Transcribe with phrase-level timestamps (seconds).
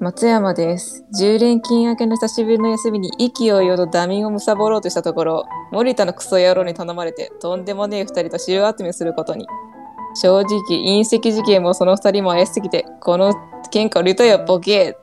[0.00, 1.04] 松山です。
[1.14, 9.46] 10連勤明けの久しぶりの休みに息をよとダミンを貪ろうとしたところ、森田のクソ野郎に頼まれて、とんでもねえ二人と資料集めすることに。
[10.14, 13.34] 正直、隕石事件もその二人も怪しすぎて、この
[13.70, 14.96] 喧嘩売りたいよ、ボケ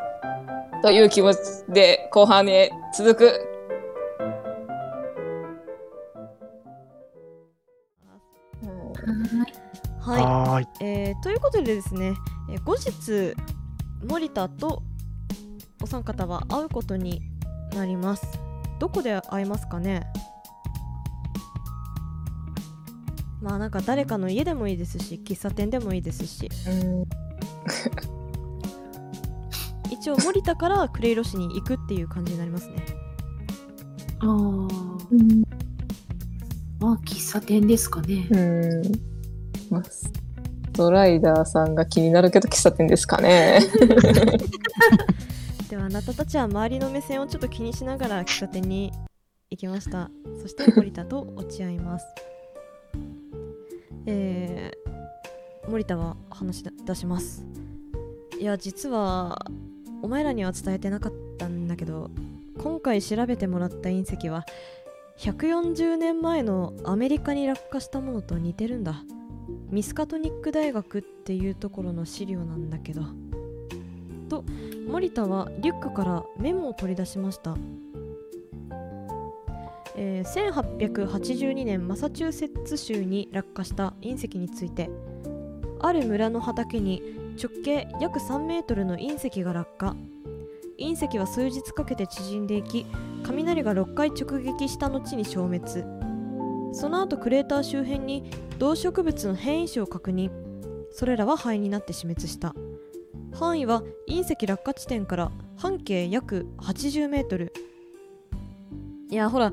[0.82, 1.38] という気持ち
[1.70, 3.26] で後半へ続く。
[10.00, 10.68] はい、はーい。
[10.82, 12.16] えーということでですね、
[12.50, 13.36] えー後日
[14.04, 14.84] 森田と
[15.82, 17.22] お三方は会うことに
[17.74, 18.26] なります。
[18.80, 20.06] どこで会えますかね？
[23.42, 26.50] まあなんか誰かの家でもいいですし喫茶店でもいいですし。
[26.68, 27.06] うん。
[29.92, 32.86] 一応森田からクレイロ市に行くっていう感じになりますね。
[34.20, 34.28] ああ、
[36.80, 38.28] まあ喫茶店ですかね。
[38.32, 38.82] うん。
[39.70, 39.84] まあ
[40.78, 43.62] スライダーさんが気になるけど喫茶店ですかね。
[45.72, 48.94] ではあなたたちは周りの目線をちょっと気にしながら喫茶店に
[49.50, 50.12] 行きました。
[50.40, 52.06] そして森田と落ち合います。
[54.06, 57.44] えー、森田は話し出します。
[58.40, 59.48] いや実は
[60.04, 62.12] お前らには伝えてなかったんだけど
[62.60, 64.46] 今回調べてもらった隕石は
[65.18, 69.04] 140年前のアメリカに落下したものと似てるんだ。
[69.70, 73.02] ミスカトニック大学っていうところの資料なんだけど。
[74.30, 74.44] と
[74.88, 77.56] 森田はリュックからメモを取り出しました、
[79.96, 84.90] えー1882年マサチューセッツ州に落下した隕石について。
[85.80, 87.02] ある村の畑に
[87.42, 89.96] 直径約3メートルの隕石が落下。
[90.80, 92.86] 隕石は数日かけて縮んでいき
[93.24, 95.97] 雷が6回直撃した後に消滅。
[96.72, 98.30] その後クレーター周辺に
[98.60, 100.30] 動植物の変異種を確認。
[100.92, 102.54] それらは灰になって死滅した。
[103.34, 107.54] 範囲は隕石落下地点から半径約80メートル。
[109.10, 109.52] いやほら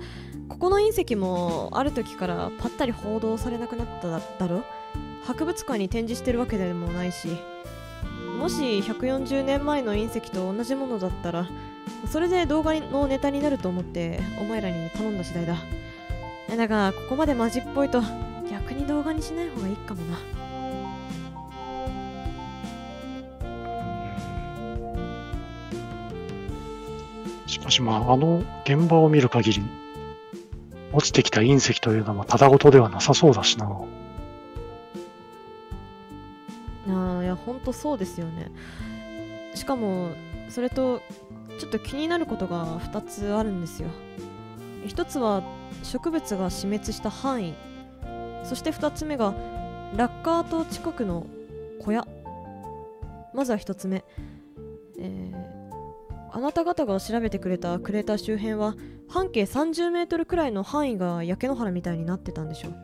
[0.49, 4.63] ここの隕石もある時からぱったり報道されなくなっただだろ？
[5.25, 7.29] 博物館に展示してるわけでもないし。
[8.39, 11.47] もし140年前の隕石と同じものだったら
[12.11, 15.57] それで動画のネタになると思ってお前らに頼んだ次第だ。
[16.55, 18.01] えだがここまでマジっぽいと
[18.49, 20.17] 逆に動画にしない方がいいかもな。
[27.49, 29.63] しかしまあ、あの現場を見る限り、
[30.93, 33.67] 落ちてきた隕石というのもただごとではなさそうだしな。
[33.67, 38.53] あーいやほんとそうですよね。
[39.57, 40.11] しかも
[40.49, 41.03] それと
[41.59, 43.89] ちょっと気になることが2つあるんですよ
[44.87, 45.43] 1つは
[45.83, 47.55] 植物が死滅した範囲。
[48.45, 49.35] そして2つ目が
[49.97, 51.27] 落下跡近くの
[51.81, 52.07] 小屋。
[53.33, 54.05] まずは1つ目。
[54.99, 55.55] えー
[56.37, 58.75] あなた方が調べてくれたクレーター周辺は
[59.09, 62.75] 半径30メートルくらいの範囲が焼け野原みたいになってたんでしょう。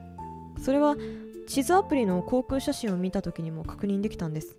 [0.61, 0.95] それは
[1.49, 4.57] 地図アプリの航空写真を見た時にも確認できたんです。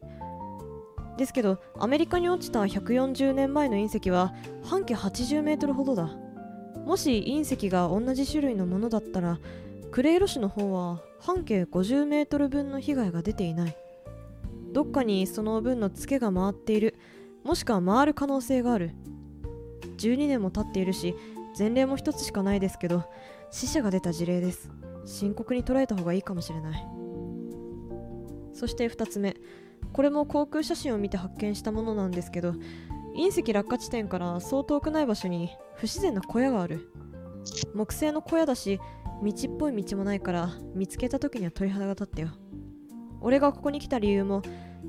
[1.17, 4.33] ですけどアメリカに落ちた140年前の隕石は
[4.65, 6.09] 半径80メートルほどだ。
[6.85, 9.39] もし隕石が同じ種類のものだったら
[9.91, 13.77] クレイロ市の方は半径50メートル分の被害が出ていない。
[14.71, 16.95] どっかにその分のツケが回っている。
[17.43, 18.91] もしくは回る可能性がある。
[19.97, 21.15] 12年も経っているし
[21.57, 23.03] 前例も一つしかないですけど
[23.51, 24.69] 死者が出た事例です。
[25.05, 26.87] 深刻に捉えた方がいいかもしれない。
[28.53, 29.35] そして2つ目。
[29.93, 32.53] これも航空写真を見て発見したものなんですけど
[33.15, 36.89] 隕石落下地点からそう遠くない場所に不自然な小屋がある。
[37.73, 38.79] 木製の小屋だし
[39.23, 42.29] 道っぽい道もないから見つけた時には鳥肌が立ったよ。
[43.19, 44.41] 俺がここに来た理由も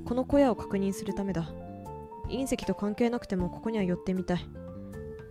[0.04, 1.50] この小屋を確認するためだ。
[2.28, 4.46] 隕石と関係なくてもここには寄ってみたい。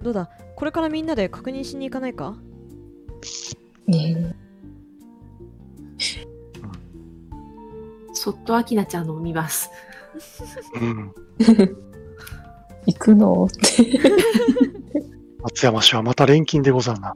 [0.03, 0.29] どうだ？
[0.55, 2.35] これからみんなで確認しに行かないか？
[3.87, 4.35] ね
[8.13, 9.69] そっとアキナちゃんのを見ます。
[10.79, 11.13] うん。
[12.85, 13.45] 行くの？
[13.45, 13.61] って。
[15.43, 17.15] 松山市はまた錬金でござるな。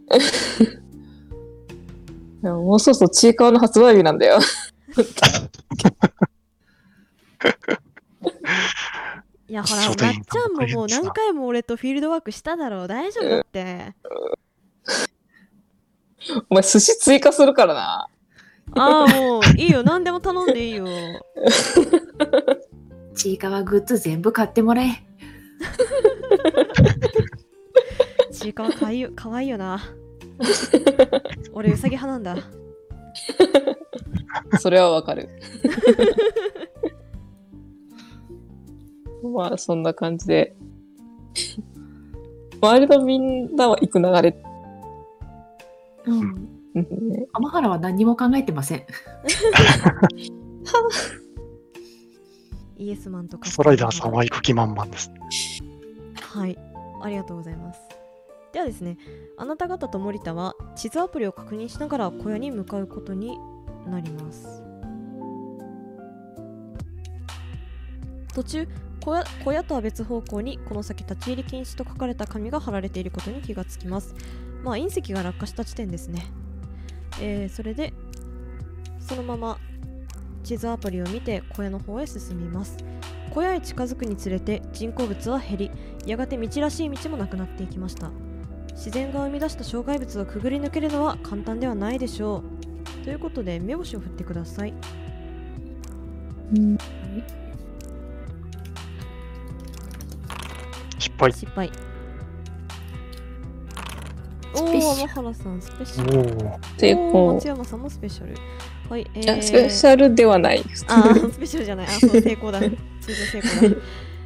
[2.41, 4.39] でももうそろそろちいかわの発売日なんだよ。
[9.47, 10.15] いやほら、まっちゃん
[10.53, 12.87] ももう何回も俺とフィールドワークしただろう。
[12.87, 13.93] 大丈夫だって。
[16.49, 18.07] お前寿司追加するからな。
[18.73, 19.83] ああ、もういいよ。
[19.83, 20.85] 何でも頼んでいいよ。
[23.15, 25.05] ちいかわグッズ全部買ってもらえ。
[28.31, 29.81] ちいかわかわいいよかわいいよな。
[31.53, 32.35] 俺、うさぎ派なんだ。
[34.59, 35.29] それはわかる。
[39.23, 40.57] まあ、そんな感じで。
[42.61, 44.37] 周りのみんなは行く流れ。
[46.05, 46.19] うん。
[46.19, 46.23] う
[46.79, 48.83] んね天原は何も考えてません。
[52.77, 55.11] イエスマンとかストライダーさんは行く気満々です。
[56.21, 56.57] はい、
[57.01, 57.79] ありがとうございます。
[58.51, 58.97] ではですね、
[59.37, 63.37] あなた方と森田は地図アプリを確認しながら小屋に向かうことに
[63.87, 64.63] なります。
[68.33, 68.67] 途中
[69.05, 74.15] 小屋、小屋とは別方向にこの先立ち入り禁止と書かれた紙が貼られていることに気がつきます。
[74.63, 76.25] まあ、隕石が落下した地点ですね。
[77.21, 77.93] えーそれで、
[78.99, 79.59] そのまま
[80.45, 82.77] 地図アプリを見て小屋の方へ進みます。
[83.31, 85.71] 小屋へ近づくにつれて人工物は減り、
[86.05, 88.11] やがて道らしい道もなくなっていきました
[88.71, 92.43] 自然が生み出した障害物をくぐり抜けるのは簡単ではないでしょ
[93.01, 94.73] うということで目星を振ってください
[100.99, 101.33] 失敗。
[101.33, 101.71] 失敗
[104.53, 106.21] おお天原さんスペシおャルお。
[106.21, 107.47] おー成功松。
[107.47, 108.35] 山さんもスペシャル
[108.89, 110.63] はいえー、スペシャルではない。
[110.87, 111.87] あースペシャルじゃない。
[111.87, 112.59] あそう成功だ。
[113.01, 113.75] 通常成功だ。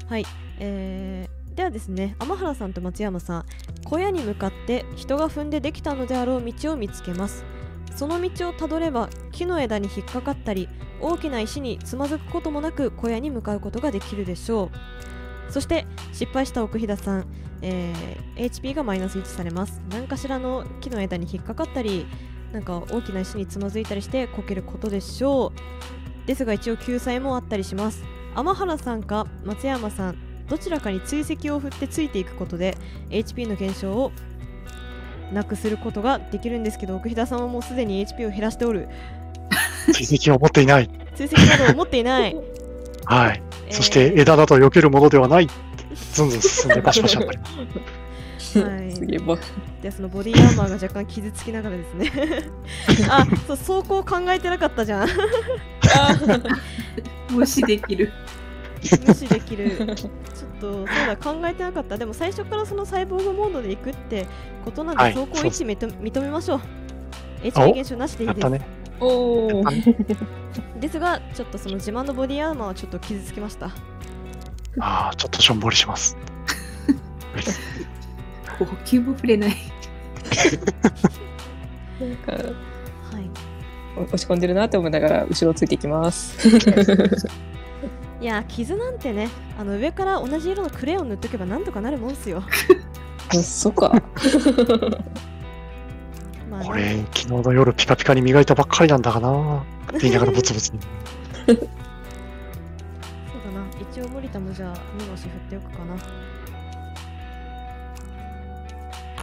[0.10, 0.26] はい
[0.60, 3.46] えー、ではですね天原さんと松山さん。
[3.86, 7.46] 小屋に向かって人が踏んでできたのであろう道を見つけます。
[7.96, 10.70] その道をたどれば木の枝に引っかかったり
[11.02, 14.70] 大きな石につまずくこともなく小屋に向かうことができるでしょ
[15.50, 15.52] う。
[15.52, 17.26] そして失敗した奥飛騨さん、
[17.62, 19.82] えー HP がマイナス1されます。
[19.90, 22.06] 何かしらの木の枝に引っかかったり
[22.54, 25.54] なんか大きな石につまずいたりしてこけることでしょ
[26.26, 28.04] うですが一応救済もあったりします
[28.36, 30.18] 天原さんか松山さん
[30.48, 32.76] どちらかに追跡を振ってついていくことで
[33.10, 34.12] HP の減少を
[35.32, 38.90] なくすることができるんですけど奥飛騨さんはもうすでに HP を減らしておる
[39.94, 40.90] 追跡を持っていない。
[41.16, 42.36] 追跡などを持っていない、
[43.06, 43.42] はい。
[43.68, 45.48] えーそして枝だと避けるものではない。
[46.14, 47.52] ずんずん進んでパシパシ当たります。
[48.56, 48.96] はい。
[48.96, 49.38] すげえ、ぼ
[49.82, 52.12] でそのボディーアーマーが若干傷つきながらですね。
[53.10, 55.08] あそう走行考えてなかったじゃん。
[57.32, 58.12] 無視できる。
[59.06, 59.72] 無視できる。
[59.78, 59.88] ちょっ
[60.60, 61.98] とそうだ考えてなかった。
[61.98, 64.26] でも最初からそのサイボーグモードで行くって
[64.66, 66.62] ことなんで、はい走行位置認め認めましょう。
[67.44, 68.50] お HP 減少なしでいいです。
[68.50, 68.62] ね。
[69.00, 69.64] おお。
[70.80, 73.68] ですがちょっとその自慢のボディアーマーはちょっと傷つきました。
[74.80, 76.18] ああ、ちょっとしょんぼりします。
[78.66, 79.56] 呼吸も触れない。
[82.00, 83.30] なんかはい
[83.98, 86.48] 押し込んでるなって思いながら後ろついていきます。
[88.22, 92.44] いや傷なんてねあの上から同じ色のクレヨン塗っとけばなんとかなるもんすよ
[93.30, 94.02] あそっか。
[96.50, 99.62] まあこれ、昨日の夜ピカピカに磨いたばっかりなんだかな。
[99.62, 100.80] って言いながらブツブツに。
[100.82, 101.68] そうだな
[103.80, 104.78] 一応森田もじゃあ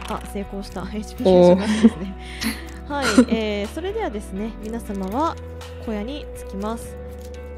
[0.07, 0.81] あ成功した。
[0.81, 2.15] HP 減少なしですね。
[2.87, 5.35] はい、えー、それではですね皆様は
[5.85, 6.95] 小屋に着きます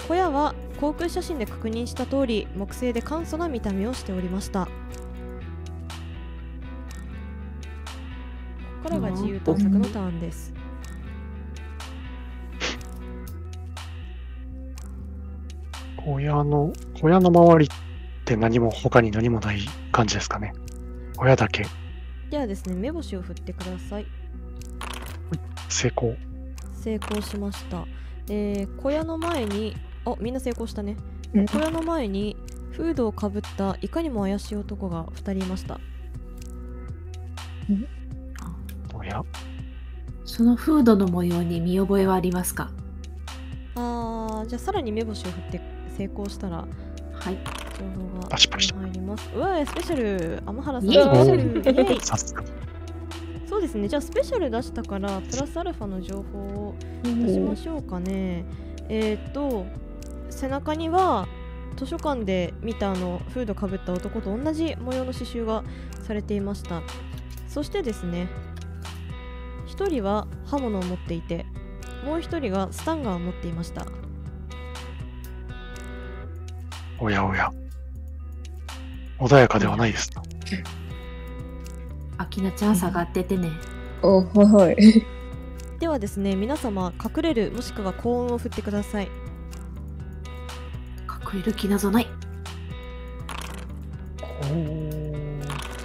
[0.07, 4.65] 小屋は航空写真で確認した通り木製で簡素な見た目をしておりました。
[4.65, 4.71] こ
[8.83, 10.53] こからが自由探索のターンです。
[15.97, 17.69] 小屋の、小屋の周りっ
[18.25, 19.59] て何も、他に何もない
[19.91, 20.53] 感じですかね。
[21.17, 21.65] 小屋だけ。
[22.29, 24.05] ではですね目星を振ってください。
[25.67, 26.15] 成功。
[26.73, 27.85] 成功しました、
[28.29, 30.95] えー小屋の前にあみんな成功したね。
[31.33, 31.45] うん。
[31.47, 32.37] 小屋の前に
[32.71, 35.79] フードをかぶったいかにも怪しい男が2人いました。
[38.93, 39.23] 小屋。
[40.23, 42.71] そのフードの模様に見覚えはありますか？
[43.75, 45.61] あーじゃあさらに目星を振って
[45.97, 46.57] 成功したら。
[47.13, 47.37] はい。
[47.79, 49.29] 情報が入ります。
[49.35, 50.43] うわスペシャル。
[50.45, 52.43] 天原さんスペシャル。
[53.47, 53.87] そうですね。
[53.87, 58.45] じゃあスペシャル出したからプラスアルファの情報を出しましょうかね。
[58.89, 59.65] えーっと
[60.29, 61.27] 背中には
[61.75, 65.63] 図書館で見たあのフードかぶった男と同じ模様の刺繍が
[66.03, 66.81] されていました。
[67.47, 68.27] そしてですね
[69.65, 71.45] 一人は刃物を持っていて
[72.05, 73.85] もう一人がスタンガンを持っていました。
[76.99, 77.51] おやおや。
[79.19, 80.23] 穏やかではないですな。
[82.17, 83.51] あきなちゃん下がっててね。
[84.01, 85.05] おはいはい。
[85.79, 89.09] ではですね皆様隠れるもしくは幸運を振ってください
[91.33, 92.07] 隠れる気なぞない。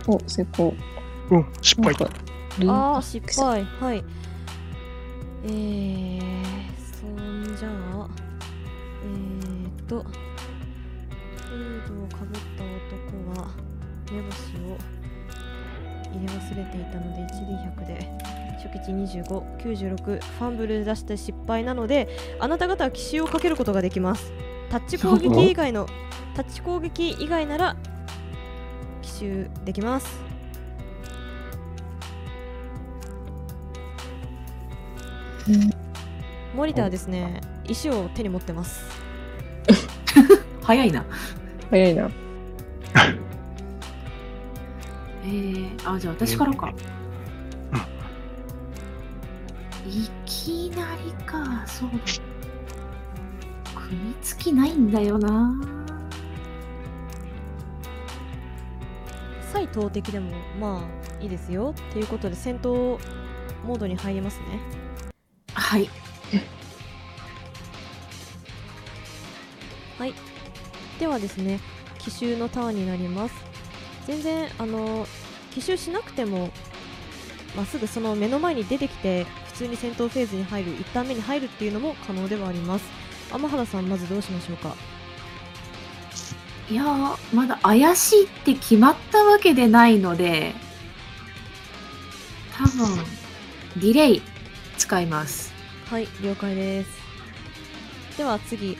[0.07, 0.75] お成功。
[1.31, 1.95] うん、失敗。
[2.69, 4.05] あー失敗はい
[5.45, 6.23] えー、
[7.01, 8.09] そんじゃあ
[9.03, 12.39] えーっとフードをかぶ
[14.13, 14.79] 目星を
[16.13, 18.35] 入れ忘れていたので 1D100 で。
[18.65, 22.09] 初期値2596ファンブル出して失敗なので
[22.41, 24.33] あなた方は奇襲をかけることができます。
[24.71, 25.87] タッチ攻撃以外の
[26.35, 27.77] タッチ攻撃以外なら
[29.03, 30.19] 奇襲できます。
[36.55, 37.41] 森田はですね。
[37.67, 38.83] 石を手に持ってます。
[40.63, 41.05] 早いな。
[41.71, 42.11] 早いな。
[45.25, 46.73] えー、あ、じゃあ私からか。
[49.87, 51.97] いきなりか、そうだ。
[53.75, 55.55] 組みつきないんだよな。
[59.53, 60.83] 再投擲でもま
[61.21, 62.99] あいいですよっていうことで戦闘
[63.65, 64.61] モードに入りますね
[65.55, 65.89] はい。
[69.97, 70.15] はい
[70.99, 71.61] ではですね
[71.99, 73.54] 奇襲のターンになります
[74.07, 75.07] 全然あの
[75.53, 76.51] 奇襲しなくても
[77.57, 82.85] まあ、すぐその目の前に出てきて普通に戦闘フェーズに入る1ターン目に入るっていうのも可能ではあります。
[83.33, 84.75] 天原さんまずどうしましょうか？
[86.69, 90.53] いやー、まだ怪しいって決まったわけでないので、
[92.57, 92.97] 多分、
[93.77, 94.23] ディレイ
[94.79, 95.53] 使います。
[95.89, 96.91] はい了解です。
[98.19, 98.77] では次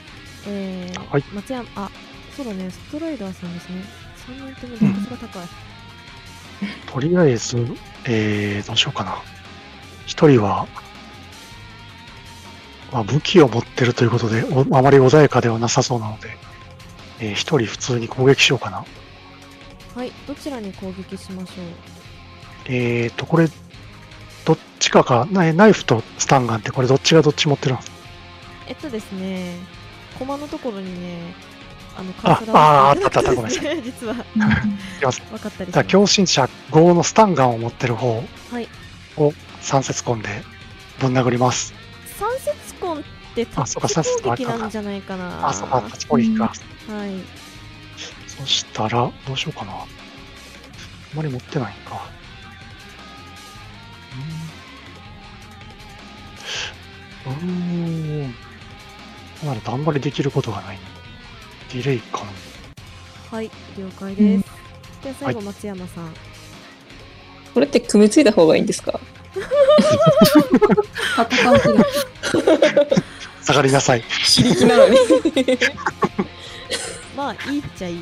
[0.47, 1.23] えーはい。
[1.33, 1.89] 松山あ
[2.35, 3.83] そうだねストライダーさんですね
[4.27, 5.47] 3人ともダンスが高い、
[6.91, 7.57] とりあえず、
[8.05, 9.17] えー、どうしようかな。
[10.05, 10.67] 一人は、
[12.91, 16.29] まあ、武器を持ってるということで、おあまり穏やかではなさそうなので、
[17.19, 18.85] えー、一人普通に攻撃しようかな。
[19.95, 21.65] はいどちらに攻撃しましょう？
[22.67, 23.47] えーと、これ、
[24.43, 27.95] どっちかか、なナイフとスタンガンってこれどっちがどっち持ってるんですか
[28.67, 29.55] えっとですね、
[30.19, 31.33] コマのところにね、
[31.97, 33.81] あのあカーソルああったあったごめんなさい。
[33.81, 35.85] 分かったりしじゃあ。
[35.85, 38.67] 強心者5のスタンガンを持ってる方はい。
[39.17, 40.29] を三節コンで
[40.99, 41.73] ぶん殴ります。
[42.17, 43.03] 三節コンっ
[43.35, 45.47] てタッチ攻撃なんじゃないかな。
[45.49, 46.45] あ、そうか、立ち攻撃か。
[46.45, 46.53] は
[47.07, 47.11] い。
[48.27, 49.71] そしたら、どうしようかな。
[49.73, 49.85] あ
[51.15, 52.09] まり持ってないんか。
[57.25, 58.27] うーん。
[58.27, 58.33] ん。
[59.39, 60.79] となるとあんまりできることがない。
[61.73, 62.19] ディレイか
[63.31, 63.37] な。
[63.37, 64.45] はい、了解です。
[65.03, 66.13] では最後、松山さん。
[67.53, 68.99] これって組みついた方がいいんですか？
[71.29, 71.61] 戦う。
[73.43, 74.01] 下がりなさい。
[74.01, 74.97] 非力なのに。
[77.15, 77.99] まあ、いいっちゃいい。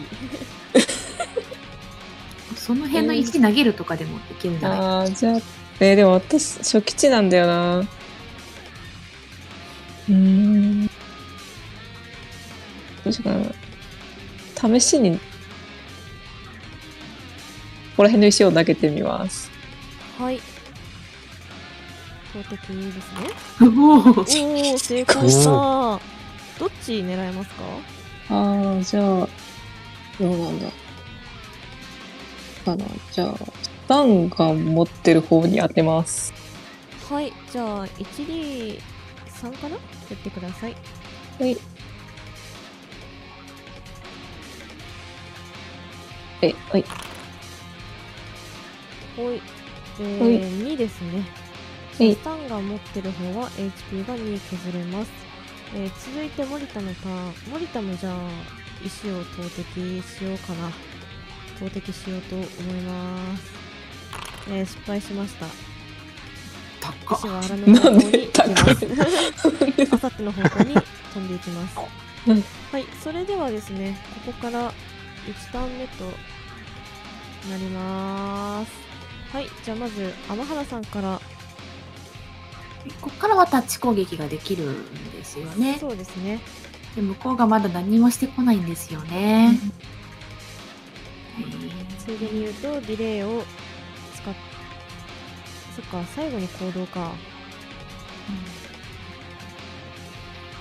[2.55, 4.79] その辺の石投げるとかでもいけるんじゃない？
[4.79, 5.39] ああ、じゃあ、
[5.79, 7.79] えーでも私、初期値なんだよな。
[7.79, 10.89] うーん。
[13.03, 14.79] どうしようかな。
[14.79, 15.23] 試しに、こ
[17.97, 19.51] こら辺の石を投げてみます。
[20.17, 20.39] はい。
[22.31, 22.55] 投擲
[22.91, 23.29] ですね。
[23.61, 25.49] おお成功した。
[26.59, 27.63] どっち狙えますか？
[28.29, 29.27] ああ、じゃあ、ど
[30.21, 30.67] うなんだ。
[32.63, 32.85] かな。
[33.11, 36.33] じゃあ、スタンガン持ってる方に当てます。
[37.09, 38.79] はい、じゃあ、1D3
[39.59, 39.81] かなや
[40.13, 40.75] ってください。
[41.39, 41.57] はい。
[46.47, 46.85] え、はい。
[49.15, 49.41] ほい。
[49.99, 51.19] えほいー、2ですね。
[51.97, 55.11] はいスタンが持ってる方は HP が2削れます。
[55.75, 57.33] えー続いて森田のターン。
[57.51, 58.15] 森田もじゃあ、
[58.83, 60.71] 石を投擲しようかな。
[61.59, 63.51] 投擲しようと思います。
[64.49, 65.45] えー失敗しました。
[66.81, 68.73] 高っ石は荒野の方に行きなんま。
[68.73, 70.73] で すあさっての方向に
[71.13, 71.77] 飛んでいきます。
[72.27, 74.71] うんはい、それではですね、ここから
[75.27, 76.05] 1ターン目と
[77.49, 78.71] なります。
[79.31, 81.19] はい、じゃあまず天原さんから、
[83.01, 85.77] ここからはタッチ攻撃ができるんですよね。
[85.79, 86.39] そうですね。
[86.95, 89.57] で向こうがまだ何もしてこないんですよね。
[91.99, 93.43] ついでに言うと、ディレイを
[94.15, 94.33] 使っ、
[95.75, 97.11] そっか、最後に行動か。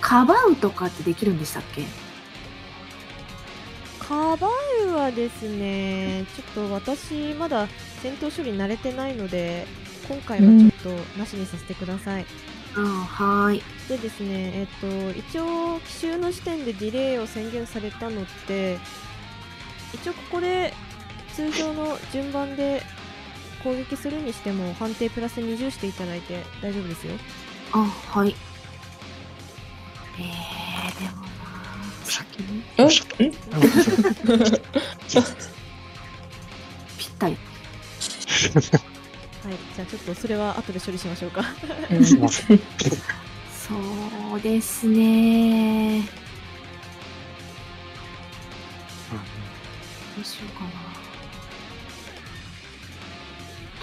[0.01, 1.85] かばうとかってできるんでしたっけ？
[4.09, 4.49] カバ
[4.85, 7.69] ウはですね、ちょっと私、まだ
[8.03, 9.65] 戦闘処理慣れてないので、
[10.09, 12.27] 今回はちょっとなしにさせてください。
[12.75, 13.63] ああはーい。
[13.89, 18.79] でですね、えっと、一応、奇襲の時点でディレイを宣言されたのって、
[19.95, 20.75] 一応ここで
[21.35, 22.83] 通常の順番で
[23.63, 27.15] 攻撃するにしても判定プラス20していただいて大丈夫ですよ。
[27.73, 27.79] あ
[28.11, 28.35] はい。
[30.19, 31.32] えー、でもな
[32.13, 32.63] 先に？
[32.77, 32.85] え？
[32.85, 33.25] おっしゃった？
[33.25, 33.31] ん
[36.99, 37.37] ぴったり。
[39.45, 41.43] はいじゃあちょっとそれは後で処理しましょうか。
[43.51, 43.75] そ
[44.37, 46.03] うですね。
[50.15, 50.71] どうしようかな。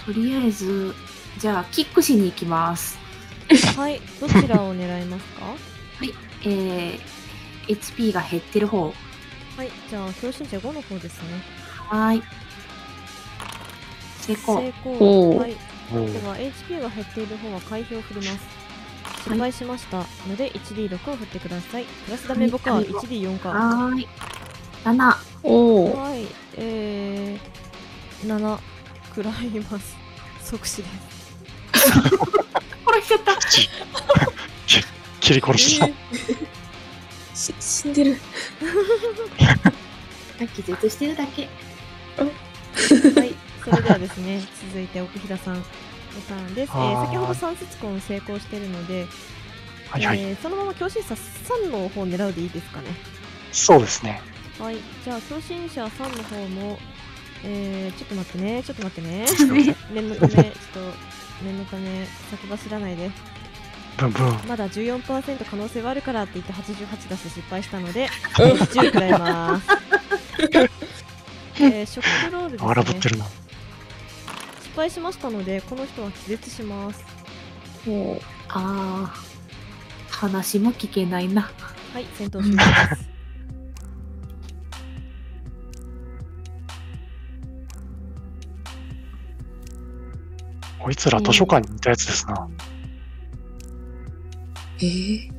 [0.04, 0.94] とりあえず、
[1.38, 2.98] じゃあ、キックしに行きます。
[3.76, 5.42] はいどちらを狙いますか？
[6.44, 7.00] えー、
[7.68, 8.92] HP が減ってる方。
[9.56, 11.28] はいじゃあ強心者5の方ですね
[11.88, 12.22] はーい。
[14.20, 14.56] 成功。
[14.58, 15.56] 成功はい
[15.92, 18.46] おでは HP が減っている方は回避を振ります
[19.24, 19.98] 失敗しました
[20.28, 24.08] ので 1D6 を振ってくださいプラスダメボカはい 1D4 かはーい。
[24.84, 25.14] 7。
[25.42, 25.96] おお。
[26.00, 26.26] はい
[26.56, 28.58] えー、7
[29.08, 29.96] 食らいます
[30.42, 30.84] 即死で
[31.74, 31.90] す
[32.86, 33.36] 殺しちゃった。
[35.20, 35.86] 切り殺した。
[37.40, 38.20] し死んでる。
[40.54, 41.48] 気絶してるだけ。
[42.16, 42.26] は
[43.24, 45.62] い、それではですね、 続いて奥平さんの
[46.28, 46.72] ターンです。
[46.74, 49.06] えー先ほど三節婚成功しているので、
[49.90, 50.20] はいはい。
[50.20, 52.88] えーそのまま強心者3の方を狙うでいいですかね。
[53.52, 54.20] そうですね。
[54.58, 56.78] はい、じゃあ強心者3の方も、
[57.42, 59.26] えー、ちょっと待ってね、ちょっと待ってね。
[59.92, 60.44] 念のため、ちょっ
[60.74, 60.80] と
[61.42, 63.10] 念のため、先走らないで。
[64.00, 64.38] ブンブン。
[64.48, 69.66] まだ14%可能性はあるからって言って88出して失敗したので、えー10食らいます。
[71.62, 72.70] えー、ショックロールですね。
[72.70, 73.24] 荒ぶってるな。
[73.26, 73.36] 失
[74.74, 77.04] 敗しましたので、この人は気絶します。
[77.86, 79.30] おーあー。
[80.10, 81.50] 話も聞けないな。
[81.92, 82.62] はい、戦闘終了で
[82.96, 83.10] す。
[90.78, 92.48] こいつら図書館にいたやつですな。
[94.82, 95.30] えー、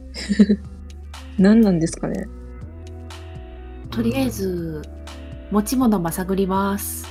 [1.39, 2.27] 何なんですかね。
[3.89, 4.81] とりあえず、
[5.51, 7.05] 持ち物まさぐります。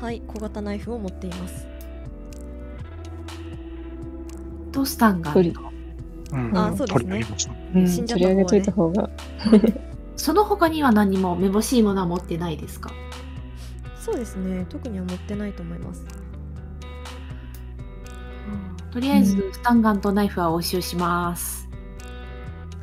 [0.00, 1.66] はい、小型ナイフを持っています。
[4.70, 5.72] トスタンがあるの。
[6.32, 6.58] うん。
[6.58, 7.50] あそうですね取り上げます。
[7.74, 9.80] うん、死んじゃ取りった方はね上げといた方が。
[10.16, 12.92] その他には何もめぼしいものは持ってないですか？
[13.98, 16.04] そうですね、特には持ってないと思います。
[18.92, 21.61] とりあえず、スタンガンとナイフは押収します。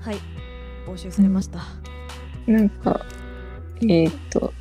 [0.09, 0.19] はい、
[0.87, 1.59] 押収されました。
[2.47, 3.05] なんか、
[3.83, 4.51] えーっと、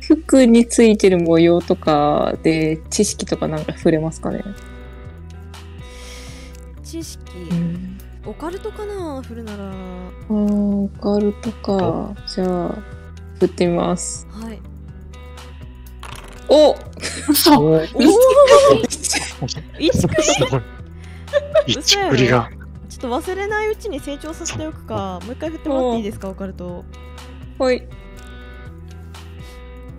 [0.00, 4.42] 服についてる模様とかで知識とかなんか触れますかね？
[6.82, 7.96] 知識、うん。
[8.26, 9.22] オカルトかな？
[9.22, 9.62] 振るなら。
[9.62, 12.12] はあー、オカルトか。
[12.26, 12.76] じゃあ、
[13.38, 14.26] 振ってみます。
[14.52, 14.58] い。
[16.48, 16.74] お！
[17.28, 17.56] 嘘！
[17.56, 17.84] おー。
[19.78, 20.62] 意識すごい。
[21.68, 22.50] 一振りが。
[23.00, 26.84] ちょっと忘れないうちに成長させておくか、もう一回振ってもらっていいですか、オカルト。
[27.58, 27.88] はい。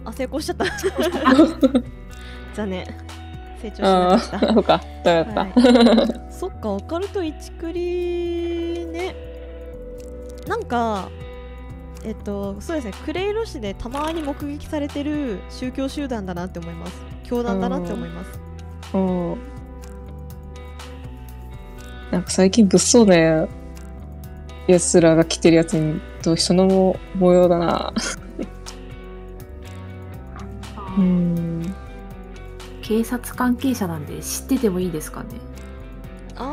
[0.05, 0.65] あ、成功しちゃった。
[2.53, 2.85] 残念。
[3.59, 4.37] 成長しあなかった。
[4.37, 4.81] あ、そうか。
[5.03, 5.41] ダメだった。
[5.41, 9.15] はいそっか、オカルト1クリね。
[10.47, 11.09] なんか、
[12.03, 17.01] えっと、そうですね、クレイロ市でたまに目撃されてる宗教集団だなって思います。
[17.23, 18.39] 教団だなって思います。
[18.93, 19.50] うん。
[22.11, 23.15] なんか最近物騒な
[24.67, 27.93] やつらが着てるやつにと一緒の模様だな。
[30.97, 31.73] うん。
[32.81, 35.29] 警察関係者なんで知っててもいいですかね？
[36.35, 36.51] あ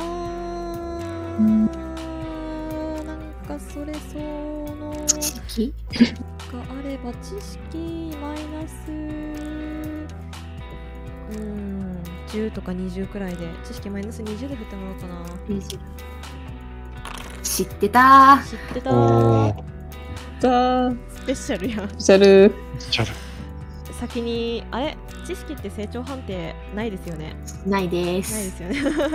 [1.41, 3.19] ー、うんなん
[3.49, 4.23] かそれ相
[4.77, 5.75] の知識？
[5.93, 8.91] があれば知識マイナス。
[11.37, 11.78] うん
[12.29, 15.15] 10とか20くらいで知識マイナス20で振ってもらおうかな。
[17.43, 18.43] 知ってた。
[18.47, 18.93] 知ってた。
[18.93, 19.55] おー。
[19.55, 20.43] ー。
[20.43, 20.99] だー。
[21.09, 21.89] スペシャルやん。
[21.89, 23.13] スペシャル。
[23.95, 24.97] 先にあれ？
[25.27, 27.37] 知識って成長判定ないですよね。
[27.67, 28.77] ないでないですすよね。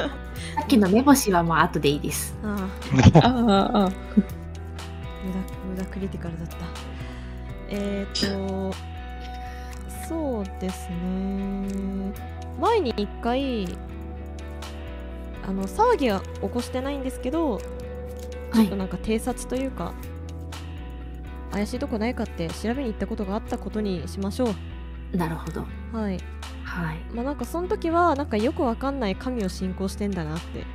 [0.56, 2.36] さっきの目星はもう後でいいです。
[2.43, 2.69] あ
[3.13, 3.19] あ。
[3.26, 6.56] ああ、ああ無駄無駄クリティカルだった。
[7.69, 8.76] えー、っと
[10.08, 12.13] そうですね
[12.60, 13.68] 前に一回
[15.46, 17.60] あの騒ぎは起こしてないんですけど
[18.54, 19.94] ちょっとなんか偵察というか、
[21.52, 24.54] 怪しいとこないかって調べに行ったことがあったことにしましょ
[25.12, 25.66] なるほど。
[25.94, 26.20] うはい。
[26.63, 27.00] はい。
[27.13, 30.66] まあなんかその時はなんかよくわかんない神を信仰してんだなって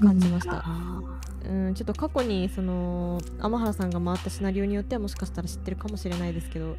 [0.00, 1.00] 感じました、あ
[1.48, 6.76] うん、ちょっと過去にその天原さんが回ったシナリオによってはもしかしたら知ってるかもしれないですけど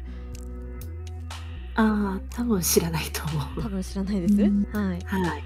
[1.74, 1.82] ー
[2.16, 3.62] あー多分知らないと思う。
[3.62, 4.66] 多分知らないです、うん。
[4.72, 5.00] はい。
[5.04, 5.42] はい。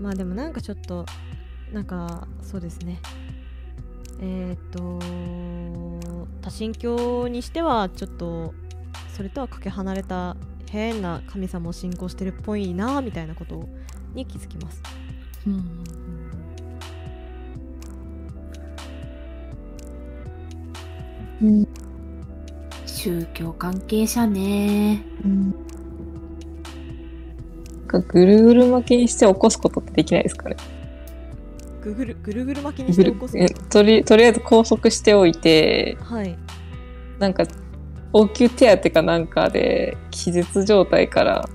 [0.00, 1.06] まあでもなんかちょっと
[1.72, 3.00] なんかそうですね。
[4.20, 4.98] えっ、と
[6.40, 8.54] 多神教にしてはちょっと
[9.16, 10.36] それとはかけ離れた
[10.70, 13.68] 変な神様を信仰してるっぽいなみたいなこと
[14.14, 14.82] に気づきます。
[15.46, 15.84] うん
[23.04, 25.04] 宗教関係者ね。
[25.22, 25.54] なん。
[27.86, 30.56] かぐるぐる巻きにして起こすことってできないですかね
[31.82, 36.36] ぐぐるぐるぐる巻きにして起こすえとりとりあえず拘束しておいてはい。
[37.18, 37.44] なんか
[38.14, 41.48] 応急手当かなんかで気絶状態から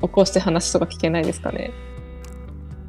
[0.00, 1.70] 起こして話とか聞けないですかね？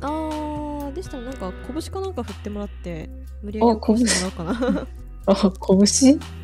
[0.01, 3.09] あーでしたらなんか拳かなんか振ってもらって
[3.43, 4.87] 無理やりあ起こしてもらおうかな。
[5.25, 5.53] あ
[6.01, 6.19] 拳？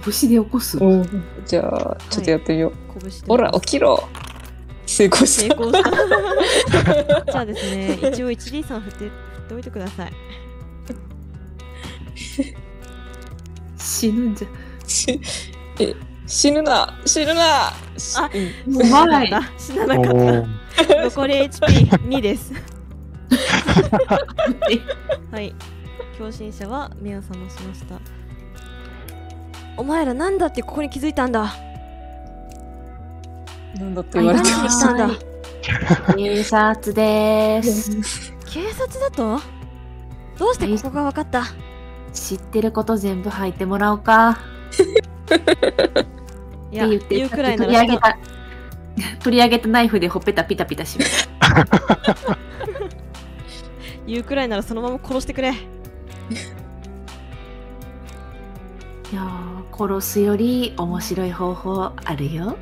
[0.00, 0.78] 拳で起こす。
[0.82, 1.04] お
[1.46, 4.08] じゃあちょっとやってみよう、拳でほら起きろ。
[4.86, 5.56] 成功した。
[5.56, 5.90] 成功した。
[7.32, 9.10] じゃあですね一応 1D3 振って振っ
[9.48, 10.12] ておいてください。
[13.76, 14.48] 死ぬんじゃ。
[14.88, 15.20] し
[15.78, 15.94] え
[16.26, 16.98] 死ぬな。
[17.04, 17.72] 死ぬな。
[17.96, 18.28] しあ
[18.66, 18.76] うん。
[18.76, 19.30] うまい。
[19.58, 20.10] 死ななかった。
[21.04, 22.52] 残り HP2 です。
[25.30, 25.54] はい。
[26.18, 28.00] 共振者は目を覚ましました
[29.78, 31.54] お前らなんだってここに気づいたんだ。
[33.76, 35.10] なんだって言われて何ましたんだ。
[36.16, 38.32] 警察です。
[38.50, 39.40] 警察だと？
[40.38, 41.44] どうしてここが分かった？
[42.12, 44.38] 知ってること全部吐いてもらおうか。
[46.72, 48.18] いて言って言うくらいな取り上らげた
[49.22, 51.30] 取り上げたナイフでほっぺたピタピタします。
[54.06, 55.52] 言うくらいならそのまま殺してくれ。
[55.52, 55.54] い
[59.14, 62.56] やー殺すより面白い方法あるよ。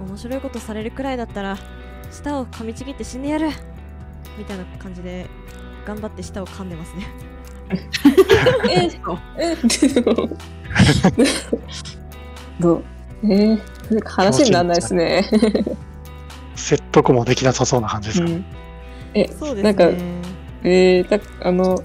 [0.00, 1.56] 面白いことされるくらいだったら
[2.10, 3.48] 舌を噛みちぎって死んでやる。
[4.36, 5.26] みたいな感じで
[5.86, 7.06] 頑張って舌を噛んでますね。
[8.70, 8.90] ええ
[12.60, 12.84] どう？
[13.22, 13.60] えー、
[13.90, 15.24] なんか話にならないですね。
[16.54, 18.44] 説得もできなさそうな感じですか、うん
[19.14, 19.62] えそうですね。
[19.62, 19.84] なんか
[20.62, 21.82] えー、だあの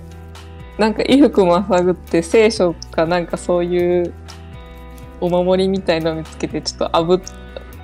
[0.78, 4.14] なんか衣服も探って聖書かなんかそういう
[5.22, 7.22] お守りみたいのを見つけてちょっと炙っ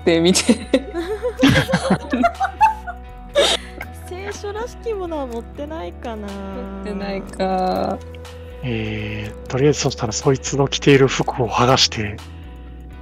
[0.03, 0.41] てみて。
[4.09, 6.27] 聖書らしきものは持ってないかな。
[6.27, 7.97] 持ってないか。
[8.63, 12.15] えーとりあえずそしたらそいつの着ている服を剥がして、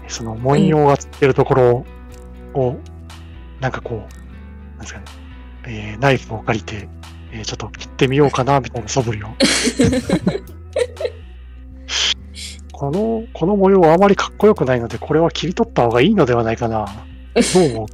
[0.08, 1.86] その文様がつってるところ
[2.56, 2.76] を、
[3.60, 5.06] なんかこう、なんですかね、
[5.70, 6.90] えーナイフを借りて、
[7.32, 9.28] えーちょっと切ってみようかな、みたいな素振りを。
[12.74, 16.86] この、この模様はあまりかっこよくないので、これは切り取った方がいいのではないかな。
[17.54, 17.90] どう思う？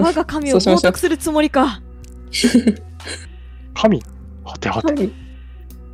[0.00, 1.82] 我が神を冒涜するつもりか。
[3.74, 4.02] 神？
[4.44, 5.12] はてはて、はい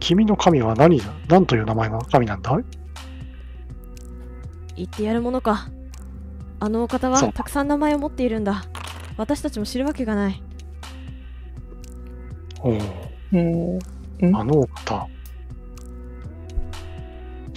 [0.01, 1.13] 君の神は何だ？
[1.29, 2.57] 何という名前の神なんだ
[4.77, 5.69] 言ってやるものか。
[6.61, 8.65] あのお方はたくさん名前を持っているんだ
[9.19, 10.41] 私たちも知るわけがない
[12.61, 12.79] おう
[13.33, 13.81] うん
[14.35, 15.07] あのお方。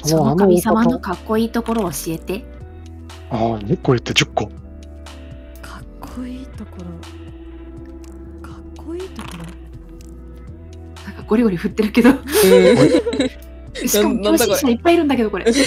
[0.04, 2.44] その神様のかっこいいところを教えて。
[3.30, 4.48] ああ、2個言って10個。
[5.62, 6.86] かっこいいところ
[8.48, 9.44] かっこいいところ
[11.06, 12.12] なんかゴリゴリ振ってるけど。
[13.74, 15.46] しかも教師者いっぱいいるんだけどこれ。
[15.54, 15.64] そう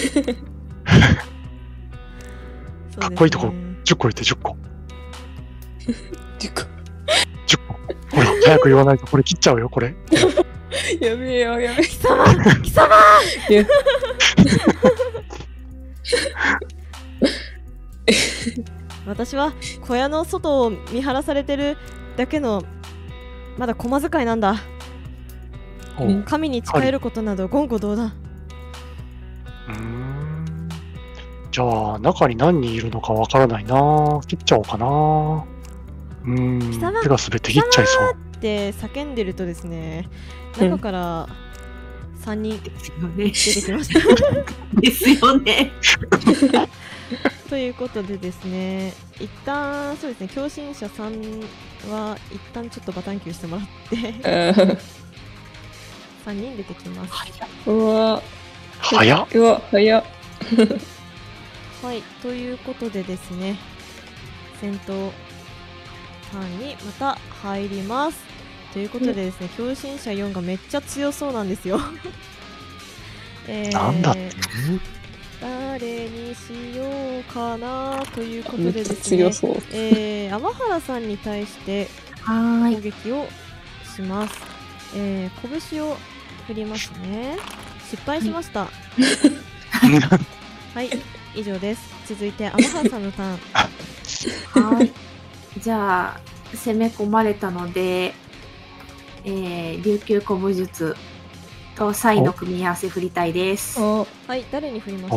[3.00, 4.56] かっこいいところですね10個言って10個。
[6.38, 6.60] 10個
[7.46, 7.74] 10個。
[8.16, 9.94] ほら、早く言わないとこれ切っちゃうよ、これ。
[11.00, 12.24] やべえよやべえ貴様
[12.62, 12.88] 貴様
[19.06, 19.52] 私は
[19.86, 21.76] 小屋の外を見張らされてる
[22.16, 22.62] だけの
[23.56, 24.56] まだ駒使いなんだ
[26.26, 30.68] 神に近寄ることなど言語道断ーん。
[31.52, 34.20] じゃあ、中に何人いるのかわからないな。
[34.26, 35.44] 切っちゃおうかな。
[36.26, 36.70] うーん。
[36.72, 38.16] 貴様手が滑って切っちゃいそう。
[38.36, 40.08] って叫んでるとですね
[40.60, 41.28] うん中から
[42.24, 43.24] 3人ですよね。
[43.30, 44.00] 出てきました
[44.80, 45.72] ですよね。
[47.48, 51.12] ということでですね一旦そうですね共振者さん
[51.90, 53.96] は一旦ちょっとバタンキューしてもらって
[56.26, 57.12] 3人出てきます
[57.66, 58.22] うわ
[58.80, 59.26] 早っ。
[59.34, 60.04] うわ早っ
[61.82, 63.56] はいということでですね
[64.60, 65.10] 戦闘
[66.34, 68.18] ターンにまた入ります。
[68.72, 71.80] ということでですね共振者4がめっちゃ強そうなんですよ。
[73.46, 74.30] えーなんだって。
[75.40, 76.84] 誰にしよ
[77.20, 79.62] うかなということでですね強そう。
[79.72, 81.88] えー、天原さんに対して
[82.26, 82.80] 攻。
[82.80, 83.26] 撃を
[83.94, 84.34] します、
[84.96, 85.96] えー、拳を
[86.46, 87.36] 振りますね。
[87.90, 88.68] 失敗しました。
[90.74, 90.90] はい、
[91.34, 91.82] 以上です。
[92.08, 94.74] 続いて天原さんのターン。
[94.74, 95.13] はい。
[95.58, 96.20] じゃあ、
[96.56, 98.14] 攻め込まれたので、
[99.24, 100.96] えー、琉球古武術
[101.76, 103.80] とサイの組み合わせ振りたいです。
[103.80, 105.14] はおはい誰に振ります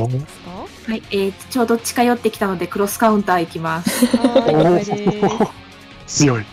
[0.88, 0.96] か？
[0.96, 4.08] い、えー、ちょうど近寄ってきたのでクロスカウンターいきます。
[6.08, 6.46] 強い。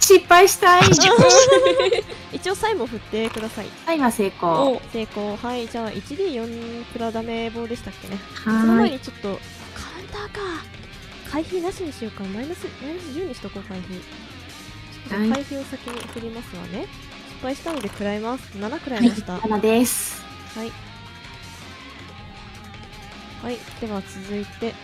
[0.00, 0.82] 失敗したい
[2.32, 4.72] 一応サイも振ってくださいはい、は成功。
[4.72, 8.18] お成功はいじゃあ 1D4 プラダメ棒でしたっけね？
[8.42, 8.92] その前はーい。
[8.94, 9.36] にちょっとカウ
[10.02, 10.40] ンターか
[11.30, 12.24] 回避なしにしようか。
[12.24, 14.02] マイナスマイナス10にしとこう回避
[15.08, 16.86] 回避を先に振りますわね。
[17.28, 18.58] 失敗したので食らいます。
[18.58, 19.32] 7食らいました。
[19.34, 20.22] はい、7です。
[23.42, 24.50] はい、では続いて。
[24.60, 24.74] ち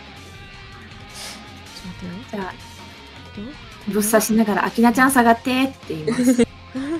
[1.85, 2.43] ょっと待ってよ。
[3.35, 3.49] じゃ
[3.89, 6.47] あ、ぶっ刺しながら、アキナちゃん下がってって言います。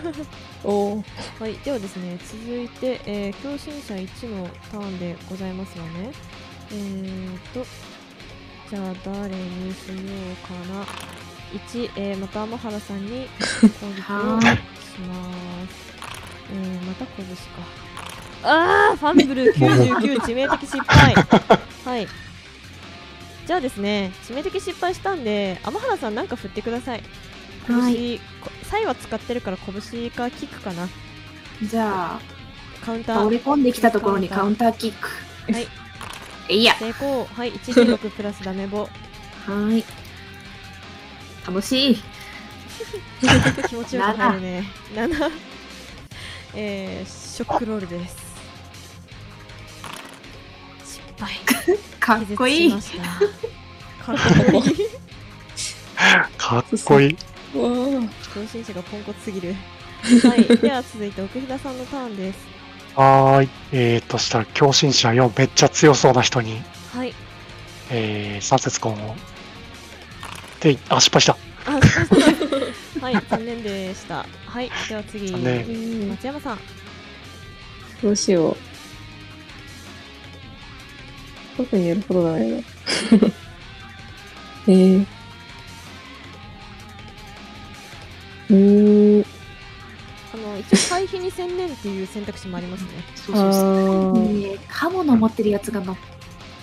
[0.63, 1.03] お
[1.39, 6.11] はい、ではですね、続いて、えー、共振者1のターンでございますわね。
[6.71, 7.65] えーと、
[8.69, 9.95] じゃあ誰にしよ
[10.33, 10.85] うかな。
[11.53, 13.27] 1、えー、また天原さんに
[13.61, 14.47] 攻撃をします。
[14.47, 14.57] は
[16.51, 17.87] えー、また拳か。
[18.43, 21.15] あー、ファンブル99、致命的失敗。
[21.85, 22.07] はい。
[23.45, 27.03] じゃあですね、致命的失敗したんで、天原さんなんか振ってください。
[27.67, 30.89] 拳、はいこサイは使ってるから拳かキックかな。
[31.63, 32.19] じゃ
[32.85, 33.43] カウンタあ、倒れー。
[33.43, 35.09] 込んできたところにカウンターキック。
[35.51, 35.67] はい。
[36.49, 36.75] えいや。
[36.75, 37.25] 成功。
[37.25, 38.83] はい、1D6 プラスダメボ。
[38.83, 39.85] はーい。
[41.45, 42.03] 楽しい。
[43.67, 44.63] 気持ちよく入るね。
[44.95, 45.31] 7。
[46.55, 48.15] えー、ショックロールです。
[50.83, 51.35] 失敗。
[51.99, 52.71] かっこいい。
[52.71, 52.81] かっ
[54.05, 54.73] こいい。
[56.37, 57.17] かっこいい。
[57.55, 58.01] おわ
[58.35, 59.55] 同心者がポンコツすぎる。
[60.23, 60.43] はい。
[60.57, 62.56] では続いて奥平さんのターンです。
[62.97, 63.49] はーい。
[63.73, 66.59] えー、としたら、強心者4、めっちゃ強そうな人に、
[66.91, 67.13] はい。
[67.91, 69.15] えー、三節コンを。
[70.61, 71.37] で、あ、失敗した。
[71.67, 73.05] あ、失敗した。
[73.05, 74.25] はい、残念でした。
[74.47, 74.71] はい。
[74.89, 76.59] では次、松山さん。
[78.01, 78.57] どうしよう。
[81.57, 82.57] 特にやることがないな。
[84.67, 85.05] えー。
[88.49, 89.36] うーん。
[90.43, 92.89] あの、一応回避に専念っていう選択肢もありますね。
[92.97, 94.59] あ そうそうそう。
[94.67, 95.95] 刃物持ってるやつがのっ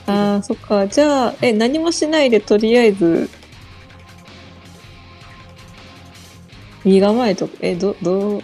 [0.07, 0.87] あー、そっか。
[0.87, 3.29] じゃあ、え、何もしないでとりあえず、
[6.85, 8.43] 身構えとか、え、ど、どう、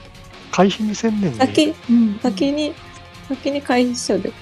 [0.50, 1.38] 回避に専念で。
[1.38, 2.74] 先、うん先に、
[3.28, 4.32] 先に回避しちゃうで。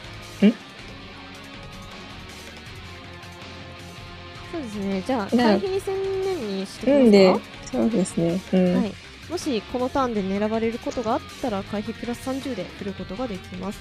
[4.51, 5.03] そうですね。
[5.07, 8.41] じゃあ、ね回避に専念にしてうんでください。、そうですね。
[8.53, 8.77] うん。
[8.77, 8.93] はい、
[9.31, 13.79] もしこのターンで狙われることがあったら回避プラス30で振ることができます。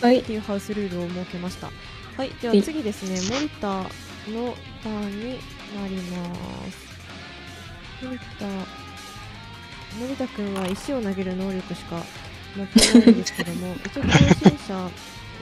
[0.00, 0.20] はい。
[0.20, 1.70] っていうハウスルールを設けました。
[2.16, 2.30] はい。
[2.40, 2.62] でははい。
[2.62, 3.20] 次ですね。
[3.36, 5.38] 森田のターンに
[5.74, 6.34] なりま
[6.70, 6.86] す。
[8.02, 8.24] 森田
[9.98, 12.02] 森田くんは石を投げる能力しか
[12.54, 14.90] 持ってないんですけども一応共振者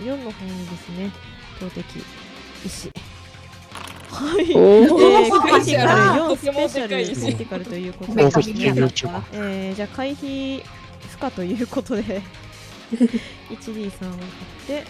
[0.01, 1.11] 4の方にですね
[1.59, 1.83] 投擲。
[2.64, 2.90] 石
[4.14, 4.55] はい。
[4.55, 8.22] おえー、ークリティカル4とてもスペシャルでかいクリティカルということ高で。
[9.33, 10.62] えー、じゃあ回避
[11.11, 12.22] 不可ということで。
[13.50, 14.16] 1D3 を振
[14.64, 14.85] って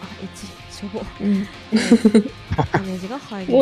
[0.00, 1.44] あ1しょぼうん
[2.72, 3.58] ダメージが入りま。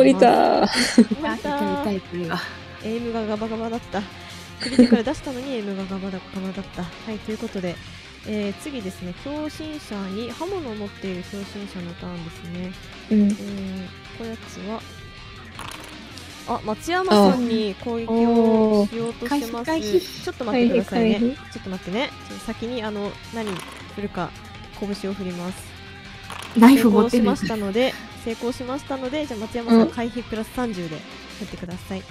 [2.83, 4.01] エイムがガバガバだった。
[4.61, 6.83] クリティカル出したのにエイムがガバガバだった。
[6.83, 7.75] はいということで、
[8.27, 9.13] えー、次ですね。
[9.23, 12.73] 共振者に刃物を持っている共振者のターンですね。
[13.11, 13.21] うん。
[13.23, 13.87] えー、
[14.17, 14.81] こやつは
[16.47, 20.23] あ松山さんに攻撃をしようとしてます。
[20.23, 21.19] ちょっと待ってくださいね。
[21.19, 22.09] ちょっと待ってね。
[22.45, 23.49] 先にあの何
[23.95, 24.29] 振るか
[24.79, 25.63] 拳を振ります。
[26.57, 30.97] ナイ成フ持ってしましたので成功しましたのでじゃあ松山さんうん回避プラス30で
[31.39, 32.01] 振ってください。
[32.01, 32.07] ちょ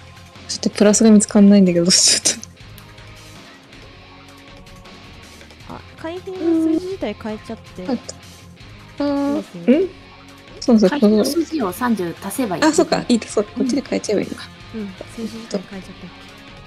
[0.56, 2.38] っとプラスが見つかんないんだけど、ちょっ
[5.70, 7.86] あ回避の数字自体変えちゃって。
[7.86, 7.92] あ
[8.98, 10.03] あーですよん
[10.64, 12.62] そうそう、回避このの数字を30足せばいい。
[12.62, 14.44] あ、そっか、いいと、そう、こっちで変えちゃえばいいのか。
[14.74, 16.10] うん数字自体変えちゃったっ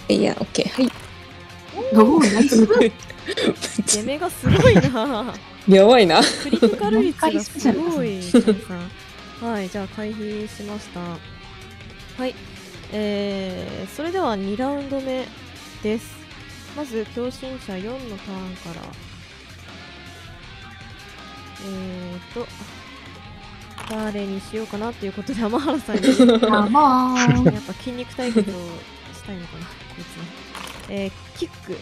[0.07, 0.91] けいや、オッケー、はい。
[1.93, 3.97] おーナイス。
[3.97, 5.33] 出目 がすごいな
[5.67, 6.21] やばいな。
[6.43, 8.19] クリティカル率がすごい。
[9.41, 10.99] はい、じゃあ回避しました。
[10.99, 12.35] はい、
[12.91, 15.27] えー、それでは2ラウンド目
[15.81, 16.15] です。
[16.75, 18.87] まず、共振者4のターンから。
[21.65, 22.47] えーと、
[23.89, 26.03] 誰にしようかなっていうことで天原さんに。
[26.03, 30.47] やっぱ筋肉対決をしたいのかなこいつね
[30.89, 31.77] えー、キック。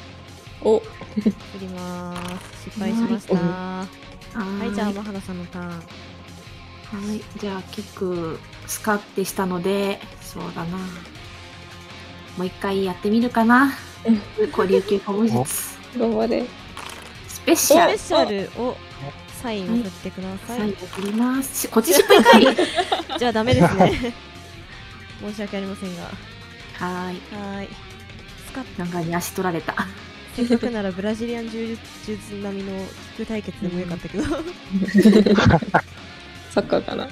[0.61, 2.63] お、振ります。
[2.65, 3.35] 失敗しました。
[3.35, 3.87] は
[4.33, 5.67] はいじゃあ天原さんのターン。
[5.69, 5.79] は
[7.13, 10.77] い、じゃあキックスカってしたので、そうだな。
[10.77, 13.73] もう一回やってみるかな。
[14.53, 15.77] 古琉球古武術。
[15.97, 16.45] 頑張れ。
[17.27, 17.97] スペシャル。
[17.97, 18.75] スペシャルを
[19.45, 21.61] サインを振ってください、最後振ります。
[21.61, 22.45] しこっち失敗かい。
[22.45, 22.55] は
[23.19, 24.13] じゃあダメですね
[25.21, 26.09] 申し訳ありませんがーい。
[26.79, 27.69] はーい
[28.47, 29.75] スカッなんかに足取られた。
[30.35, 31.77] せっかくならブラジリアン柔
[32.07, 34.23] 術並みのキック対決でもよかったけど、
[36.49, 37.07] サッカーかな？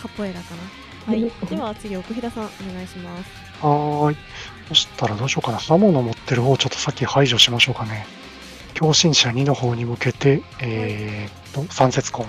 [0.00, 0.54] カポエラか
[1.06, 1.12] な？
[1.12, 4.16] はいでは次奥平さんお願いしますはーい。
[4.68, 5.58] そしたらどうしようかな。
[5.58, 8.06] 刃物持ってる方ちょっとさっき排除しましょうかね。
[8.82, 12.26] 強心者2の方に向けて、えーっと、三節痕。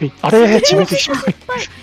[0.00, 0.58] えいあれ？
[0.60, 1.34] 致命的失敗。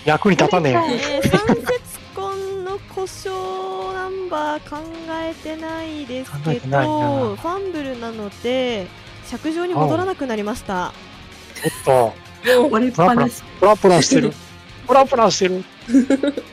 [0.06, 0.82] 役に立たねえよ。
[0.88, 1.80] えー、三節
[2.14, 4.78] 痕の故障ナンバー考
[5.10, 8.86] えてないですけどファンブルなので
[9.26, 10.94] 尺上に戻らなくなりました
[11.84, 12.14] ちょっ
[12.64, 13.42] と、折れっぱなし。
[13.60, 14.32] プラプラしてる。
[14.86, 15.62] プラプラしてる。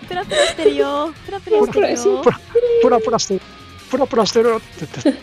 [0.10, 2.22] プラプラしてるよプラプラしてるよ
[2.82, 3.42] プラプラしてる。
[3.90, 5.22] プラプラしてるって言って。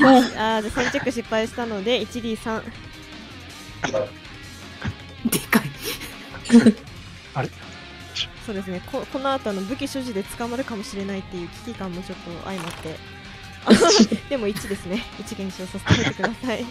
[0.04, 2.62] あーじゃあ3チェック失敗したので 1D3
[5.30, 5.70] でかい。
[8.44, 8.80] そうですね。
[8.86, 12.96] ここの後あの武器所持で捕まるかもしれないっていう危機感もちょっと相まって。
[14.30, 15.04] でも1ですね。
[15.18, 16.64] 1減少させてください。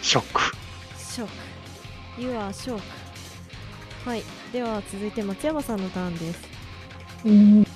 [0.00, 0.40] ショック。
[0.98, 1.32] ショック。
[2.22, 2.80] You are shock
[4.04, 4.22] はい。
[4.52, 6.40] では続いて松山さんのターンです。
[7.26, 7.66] うん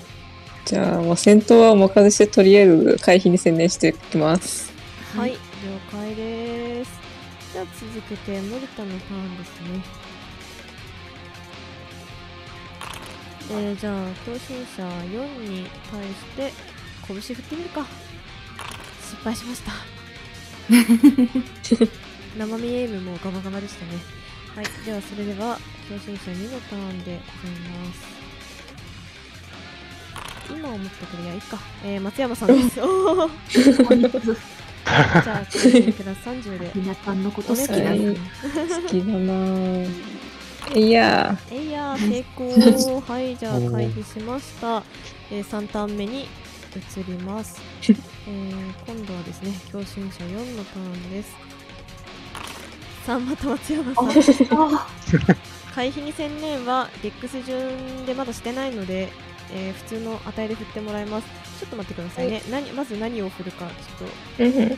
[0.65, 4.71] じゃあ、もう戦闘はお任せして、とりあえず回避に専念していきます。
[5.15, 5.37] はい、了
[5.91, 6.91] 解です。
[7.53, 10.03] では続けて森田のターンですね。
[13.51, 16.53] えー、じゃあ強心者4に対して
[17.07, 17.85] 拳振ってみるか。
[19.01, 19.71] 失敗しました。
[22.39, 23.91] 生身エイムもガバガバでしたね。
[24.55, 24.65] はい。
[24.85, 28.22] ではそれでは強心者2のターンでございます
[30.55, 34.19] 今思ったこれやいいか、えー、松山さんですおーお肉
[34.83, 36.71] じゃあ、プラス30で。
[36.75, 38.21] 皆さんのこと好きおだね願いし。
[38.83, 40.13] 好きだなぁ。
[40.75, 43.01] いやえいやー、成功。
[43.01, 44.83] はい、じゃあ、回避しました。
[45.31, 46.23] えー、3ターン目に
[46.75, 47.61] 移ります。
[47.81, 51.35] えー、今度はですね、強心者4のターンです。
[53.05, 54.75] さあ、また松山さん。
[54.75, 54.87] あ
[55.73, 59.09] 回避に専念は、デックス順でまだしてないので、
[59.51, 61.27] えー普通の値で振ってもらいます。
[61.59, 62.41] ちょっと待ってくださいね。
[62.49, 64.69] 何まず何を振るか、ちょっと決める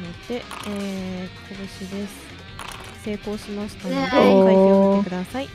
[0.00, 1.58] ので、えー、拳
[2.00, 2.28] です。
[3.04, 5.48] 成功しましたので、ね回避を振ってください。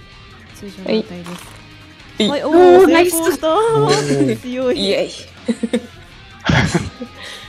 [0.55, 1.29] 通常の値です。
[2.17, 4.79] はいはい、おおー、ーナイス成功したー強い。
[4.79, 5.09] イエイ。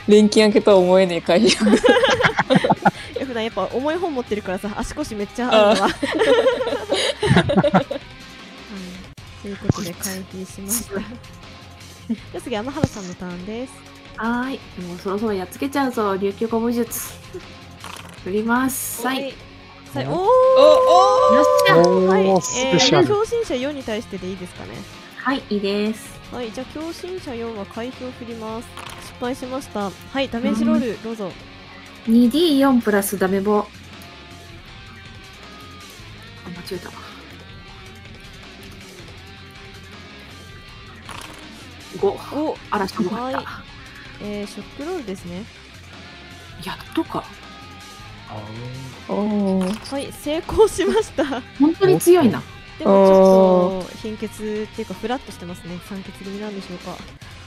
[0.07, 1.55] 錬金開けとは思えねえ回避。
[3.25, 5.89] 普段やっぱ重い本持ってるからさ、足腰めっちゃあるわ。
[9.45, 10.99] はい、ということで回避しました。
[12.09, 13.73] じゃあ次、天原さんのターンです。
[14.17, 14.59] はーい。
[14.87, 17.13] もうそろそろやっつけちゃうぞ、琉球古武術。
[18.23, 19.05] 振ります。
[19.05, 19.33] はい。
[19.95, 20.17] おーおお
[21.41, 21.75] っしゃ。
[21.77, 23.07] はい、えー。
[23.07, 24.71] 強心者4に対してでいいですかね。
[25.17, 26.15] はい、いいです。
[26.31, 28.67] はい、じゃあ強心者4は回避を振ります。
[29.03, 29.91] 失敗しました。
[30.11, 31.31] はい、ダメージロール、どうぞ。
[32.07, 33.59] 2D4 プラスダメボ。
[33.59, 33.63] あ、
[36.49, 37.04] 間違えた。
[41.97, 42.39] 5。
[42.39, 43.41] お、嵐が入った。
[43.41, 43.75] はい
[44.21, 45.43] えー、ショックロールですね。
[46.63, 47.23] やっとか。
[48.27, 51.41] はい、成功しました。
[51.59, 52.41] 本当に強いな。
[52.79, 55.79] でもちょっと貧血っていうかフラッとしてますね。
[55.87, 56.95] 酸欠気味なんでしょうか。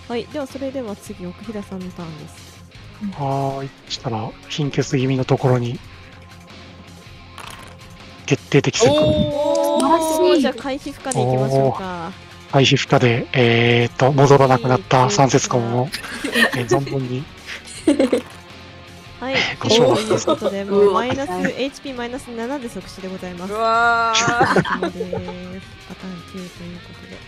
[0.09, 2.65] はい、ではそれでは次、奥平さんのターンです。
[3.13, 3.71] はーい。
[3.87, 5.79] そしたら、貧血気味のところに、
[8.25, 9.01] 決定的戦果。
[9.03, 12.28] お素晴らしいじゃあ回避負荷でいきましょうか。
[12.51, 15.89] 回避負荷で、えーっと、戻らなくなった三節痕を、
[16.57, 17.25] えー 存分に、
[19.21, 23.53] はい、 ご賞ということで、もうマイナス HP マイナス7で即死でございます。
[23.53, 25.21] うわーお疲れ様
[25.53, 25.67] です。
[25.89, 27.19] パターン9ということで。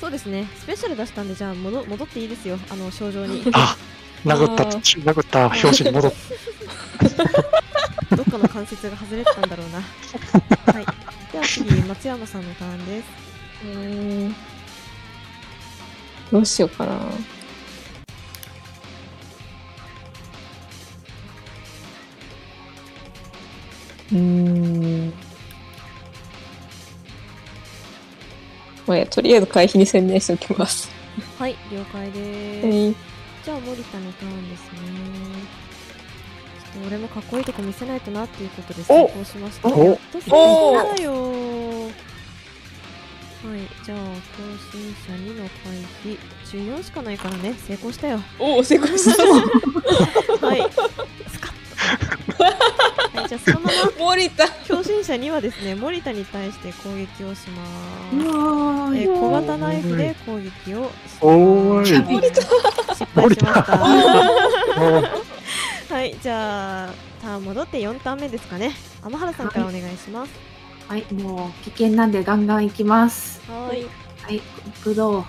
[0.00, 3.42] そうですね、スペシャル出したんで、じゃあ戻戻っていいですよ、あの症状に。
[3.42, 3.76] どあ、
[4.24, 6.12] 殴った、殴った表紙に戻っ
[8.28, 9.80] っかの関節が外れてたんだろうな。
[10.72, 10.86] はい。
[11.38, 13.06] では次、松山さんのターンです。
[13.64, 14.34] うーん
[16.32, 16.96] どうしようかな。
[24.12, 25.12] うーん。
[28.86, 30.90] まあとりあえず回避に専念しておきます。
[31.38, 32.96] はい了解です、はい。
[33.44, 34.78] じゃあ森田のターンですね
[36.86, 39.84] 俺もかっこいいとこ見せないとなっていうことで成功しましたお。
[39.84, 41.12] やっと成功だよ。
[43.40, 44.02] はいじゃあ更
[44.72, 45.72] 新者2の回
[46.04, 46.18] 避。
[46.76, 47.54] 14しかないからね。
[47.66, 48.20] 成功したよ。
[48.38, 49.22] おお、成功した。
[50.46, 50.66] はい。
[51.30, 52.44] スカッと。
[52.44, 53.72] はいじゃあそのまま
[54.06, 54.48] 森田。
[54.66, 58.96] 強振者2はですね森田に対して攻撃をします。
[58.96, 60.90] えー小型ナイフで攻撃をし
[61.20, 62.14] おーい。
[62.14, 62.42] 森田。
[62.94, 65.10] 失敗しました
[65.88, 68.72] はいじゃあターン戻って4ターン目ですかね
[69.02, 70.48] 天原さんからお願いします
[70.88, 73.42] はい、もう危険なんでガンガンいきます。
[73.46, 73.86] はーい
[74.22, 74.40] はい、
[74.82, 75.24] ブドウ。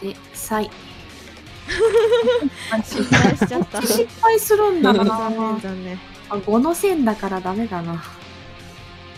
[0.00, 0.70] で、サイ。
[2.84, 5.26] 失敗しちゃった失敗するんだな。
[5.26, 8.00] あ5の線だからダメだな。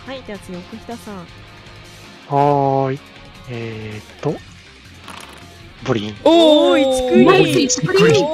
[0.06, 3.00] はいでは次奥北さんはーい。
[3.50, 4.34] えーっと、
[5.82, 6.16] ブリン。
[6.24, 8.24] おおー一クリナイス一クリ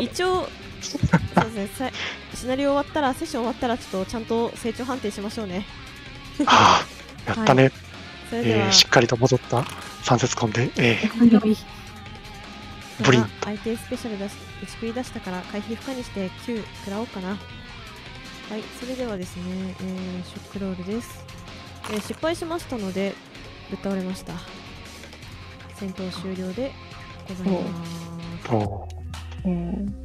[0.00, 0.48] 一応
[0.92, 1.90] そうですね。
[1.90, 1.90] さ
[2.36, 5.66] シナリオ終わったらセッション終わったらちょっとちゃんと成長判定しましょうね。
[6.46, 6.84] は
[7.26, 7.70] あ、やったね。
[8.30, 9.64] それでは、えーしっかりと戻った。
[10.02, 14.32] 三節コンで、えブリンまあ相手スペシャル出し
[14.62, 17.28] 打ち繰り出したから回避不可にして9食らおうかな。
[17.30, 17.38] はい
[18.78, 19.42] それではですね、
[19.80, 21.24] えーショックロールです、
[21.90, 23.14] えー失敗しましたので
[23.70, 24.34] ぶっ倒れました。
[25.76, 26.72] 戦闘終了で
[27.28, 27.84] ございま
[29.98, 30.03] す。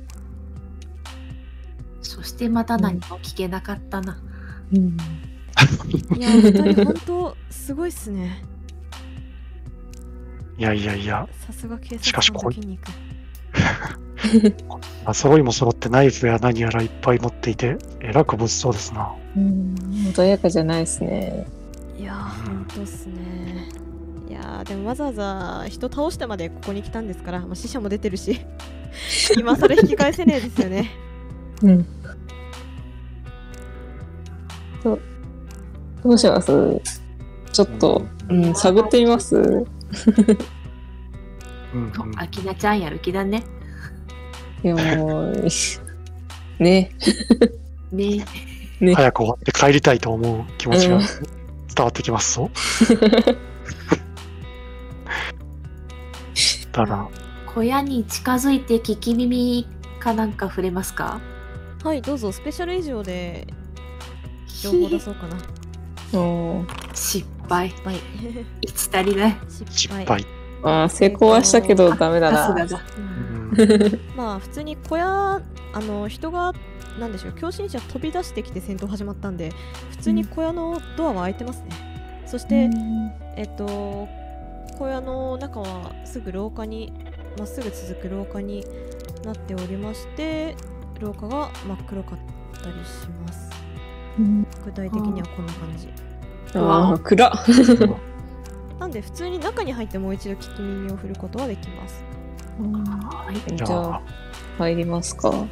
[2.19, 4.17] そしてまた何も聞けなかったな。
[4.73, 4.97] うん。
[6.17, 8.43] いや2人本当すごいっすね
[10.57, 19.13] いやいやいや、さすが警しかしこい察官の筋肉まあ、揃いも揃ってナイフや何やらいっぱい持っていて、えらく物騒ですな。
[19.37, 19.75] うん。
[20.13, 21.47] 穏やかじゃないですね。
[21.97, 23.69] いやー本当っすね
[24.29, 28.39] いやーでもわざわざ人倒してまでここに来たんですから、まあ、死者も出てるし
[29.37, 30.91] 今更引き返せねえですよね
[31.61, 31.85] うん。
[34.83, 34.99] ど
[36.03, 36.81] どうします？
[37.51, 39.35] ちょっと、うん、探ってみます？
[39.35, 39.57] うん
[41.73, 43.43] うんあきなちゃんやる気だね。
[44.63, 45.47] いやもう、
[46.59, 46.91] ね。
[47.91, 48.25] ね
[48.79, 48.93] ね。
[48.93, 51.07] 早く終わって帰りたいと思う気持ちがうん伝
[51.79, 52.49] わってきますぞ。
[56.71, 57.09] だな。
[57.47, 59.67] 小屋に近づいて聞き耳
[59.99, 61.19] かなんか触れますか？
[61.83, 63.47] はいどうぞスペシャル以上で
[64.61, 65.37] 情報出そうかな
[66.19, 67.69] おー失敗。
[67.69, 67.95] 失敗
[68.61, 69.37] いつ足りない？
[69.47, 70.25] 失失敗敗。
[70.63, 72.53] あー成功はしたけどダメだな。
[72.53, 72.63] だ。
[72.97, 75.41] ううんんまあ普通に小屋
[75.73, 76.53] あの人が
[76.99, 79.53] なんでしょう強振者飛び出してきて戦闘始まったんで
[79.91, 81.69] 普通に小屋のドアは開いてますね、
[82.25, 82.69] そして、
[83.37, 84.07] えっと
[84.77, 86.91] 小屋の中はすぐ廊下に
[87.37, 88.65] まっすぐ続く廊下に
[89.23, 90.55] なっておりまして
[90.99, 92.19] 廊下が真っ黒かっ
[92.61, 93.48] たりします
[94.19, 95.89] うん具体的にはこんな感じ
[96.55, 97.31] ああ、暗っ。
[98.79, 102.03] なんで普通に中に入ってもう一度聞き耳を振ることはできます
[102.59, 103.55] はい。
[103.55, 104.01] じゃあ、
[104.57, 105.45] 入りますか。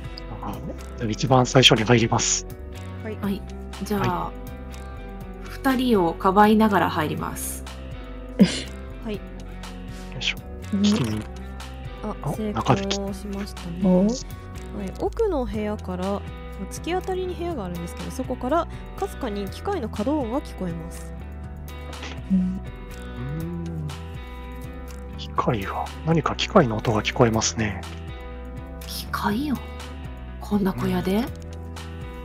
[1.07, 2.45] 一番最初に入ります。
[3.03, 3.41] はいはい。
[3.83, 4.31] じゃあ、
[5.43, 7.63] 二人をかばいながら入ります。
[9.05, 9.21] はいよ
[10.19, 10.37] いしょ。
[10.73, 11.23] うん聞き耳。
[12.03, 14.05] ああ成功しましたねお
[14.77, 16.21] はい、奥の部屋から
[16.65, 21.13] 突き当たりに部屋があるんですけどそこからかすかに機械の稼働音が聞こえます
[22.31, 23.87] うんうん
[25.17, 27.81] 機械が、何か機械の音が聞こえますね。
[28.85, 29.57] 機械よ。
[30.41, 31.23] こんな小屋で、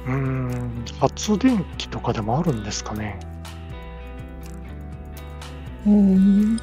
[0.06, 3.18] うーん、発電機とかでもあるんですかね。
[5.86, 6.56] うん。
[6.56, 6.62] な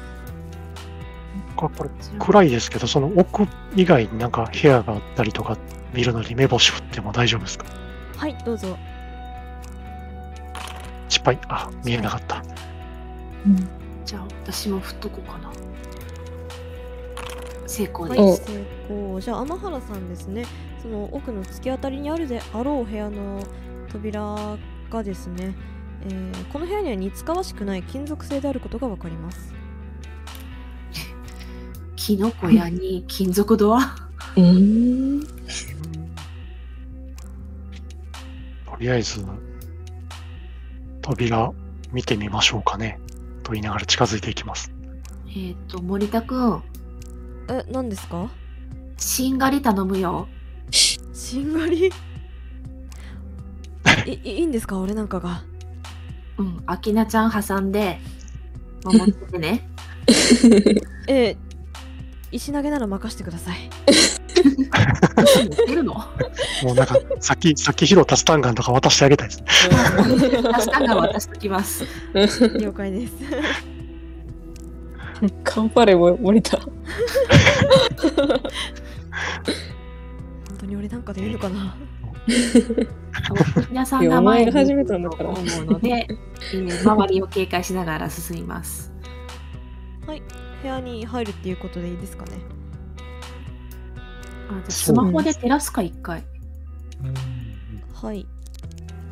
[1.56, 3.46] かこれ暗いですけど、その奥
[3.76, 5.56] 以外になんか部屋があったりとか
[5.92, 7.66] 見るのに目星振っても大丈夫ですか？
[8.16, 8.76] はいどうぞ
[11.08, 11.38] 失敗？
[11.48, 12.42] あ、見えなかった。
[14.04, 15.50] じゃあ、私も振っとこうかな。
[17.66, 18.42] 成功はいです。
[18.44, 20.44] 成功じゃあ天原さんですね
[20.82, 23.42] その奥の突き当たりにあるであろう部屋の
[23.92, 24.56] 扉
[24.90, 25.54] がですね、
[26.04, 29.54] えーこの部屋には似つかわしくない金属製であることがわかります
[31.94, 33.94] 木の小屋に金属ドア？
[34.36, 35.20] うん。
[38.80, 39.24] りあえず、
[41.02, 41.52] 扉
[41.92, 42.98] 見てみましょうかね。
[43.42, 44.72] と言いながら近づいていきます。
[45.36, 46.62] えっ、と、森田くん、
[47.48, 48.30] え何ですか？
[48.96, 50.28] しんがり頼むよ。
[50.70, 50.98] し
[51.38, 51.90] んがり？
[54.06, 54.78] いいいいんですか？
[54.78, 55.42] 俺なんかが
[56.38, 57.98] うん、アキナちゃん挟んで、
[58.84, 59.68] 守っててね。
[61.06, 61.36] ええ
[62.32, 63.56] 石投げなら任せてください
[66.62, 69.40] もうなんか、さっき、さっき拾ったスタンガンとか渡してあげたいです。
[69.40, 69.46] ね。
[70.42, 71.84] 確かが渡しときます。
[72.58, 73.14] 了解です。
[75.44, 76.58] カンパレも森田。
[76.58, 76.70] 本
[80.58, 81.76] 当に俺なんかでいいのかな？
[83.68, 85.30] 皆さんいやが前が始めたんだから。
[85.30, 86.06] 思うので、
[86.54, 88.92] えー周りを警戒しながら進みます。
[90.06, 90.22] はい。
[90.62, 92.38] 部屋に入るっていうことでいいですかね？
[94.50, 96.24] あじゃあスマホで照らすか、一回。
[97.94, 98.26] はい。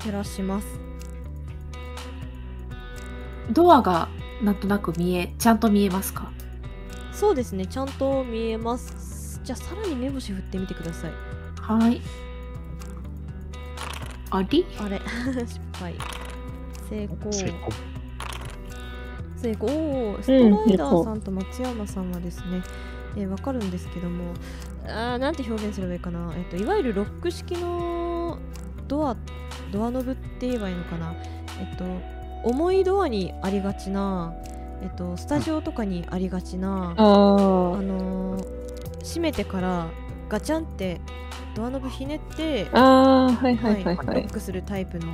[0.01, 0.67] 照らします。
[3.53, 4.09] ドアが
[4.43, 6.31] なんとなく見え、ちゃんと見えますか？
[7.13, 7.67] そうですね。
[7.67, 9.41] ちゃんと見えます。
[9.45, 11.13] じゃあさらに目星振ってみてください。
[11.61, 12.03] はい。
[14.31, 14.67] あり？
[14.79, 15.01] あれ。
[15.47, 15.95] 失敗。
[16.91, 17.33] 成功。
[17.33, 17.47] 成
[19.53, 20.19] 功。
[20.21, 22.63] ストライダーさんと松山さんはですね、
[23.17, 24.35] えーわかるんですけども
[24.89, 28.39] あーなんて表現すればいいかな、えっといわゆるロック式の
[28.89, 29.17] ドア
[29.73, 31.15] ドアノブって言えばいいのかな
[31.61, 31.85] えっと
[32.45, 34.33] 重いドアにありがちな
[34.83, 38.59] えっとスタジオとかにありがちなあのー
[39.05, 39.87] 閉めてから
[40.29, 41.01] ガチャンって
[41.55, 44.31] ドアノブひねってあー、はいはいはいロはいッ。
[44.31, 45.07] クするタイプの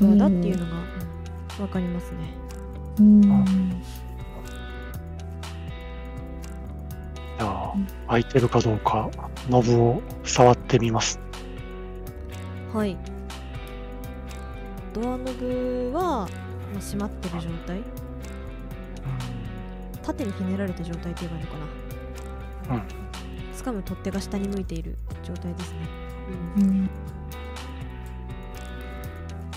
[0.00, 0.72] ドアだっていうのが
[1.60, 2.18] わかりますね。
[2.98, 3.82] うん。
[7.76, 9.10] じゃあ、開いてるかどうか、
[9.48, 11.20] ノブを触ってみます。
[12.72, 12.96] はい。
[14.94, 16.28] ドアノブは、まあ、
[16.80, 17.82] 閉まってる状態？
[20.02, 21.58] 縦にひねられた状態って言えばいいのか
[22.68, 22.76] な？
[22.76, 22.82] うん
[23.56, 25.78] しかも取っ手が下に向いている状態ですね。
[26.58, 26.90] うん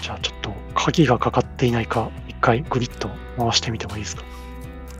[0.01, 4.23] じゃあちょっと鍵がかかっていないか、一回グリッと回してみてもいいですか？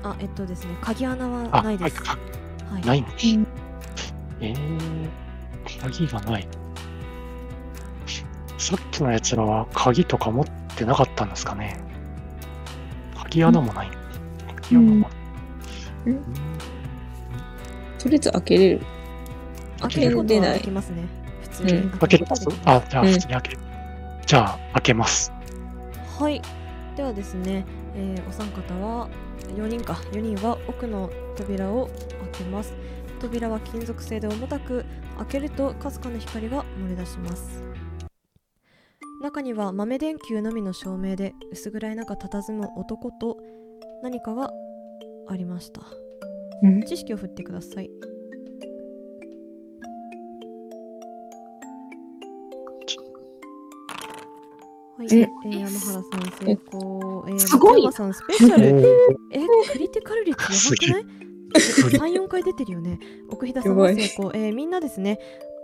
[0.04, 2.02] あ、えっとですね、鍵穴はあ、ないです。
[2.04, 2.18] か
[2.72, 2.82] はい。
[2.86, 3.40] ないんです。
[4.42, 5.10] えー、
[5.82, 6.48] 鍵がない。
[8.58, 10.46] さっきのやつらは鍵とか持っ
[10.76, 11.80] てなかったんですかね
[13.16, 13.92] 鍵穴もない。
[14.64, 15.10] 鍵穴も
[17.98, 18.82] とりあえず開けれる。
[19.82, 20.60] 開けることはれない。
[20.60, 21.08] できますね。
[21.42, 21.74] 普通に。
[21.74, 23.58] うん開けれますあ、じゃあうん普通に開ける。
[24.26, 25.32] じゃあ開けます。
[26.20, 26.42] はい。
[26.96, 27.66] ではですね、
[27.96, 29.10] えーお三方は
[29.56, 31.10] 4人か4人は奥の
[31.40, 31.94] 扉を開
[32.40, 32.74] けます。
[33.22, 34.84] 扉は金属製で重たく
[35.18, 37.64] 開けるとかすかな光が漏れ出します。
[39.22, 43.38] 中には豆電球のみの照明で薄暗い中佇む男と
[44.04, 44.52] 何かが
[45.30, 45.82] ありました。
[46.62, 46.84] うん？
[46.84, 47.90] 知識を振ってください。
[54.98, 55.30] はい、え？
[55.46, 56.04] えー、山原さん
[56.46, 57.26] 成功。
[57.28, 58.78] えー、すごい松山さんスペシャル。
[58.78, 58.86] おー
[59.32, 59.40] え、
[59.72, 61.29] クリティカル率やばくない？
[61.54, 63.00] ?3、4回出てるよね。
[63.30, 64.32] 奥飛さんは成功。
[64.34, 65.20] えー、みんなですね、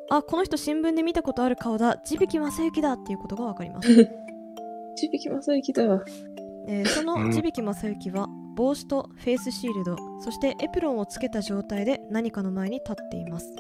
[0.10, 3.88] あ、この人新聞で見たことある顔だ、地引正幸だっていうことがわかります。
[4.96, 6.04] 地引正幸だわ。
[6.68, 13.54] えーそうんの地引正幸は帽子とフェイスシールドそしてエプロンをつけた状態で何かの前に立っています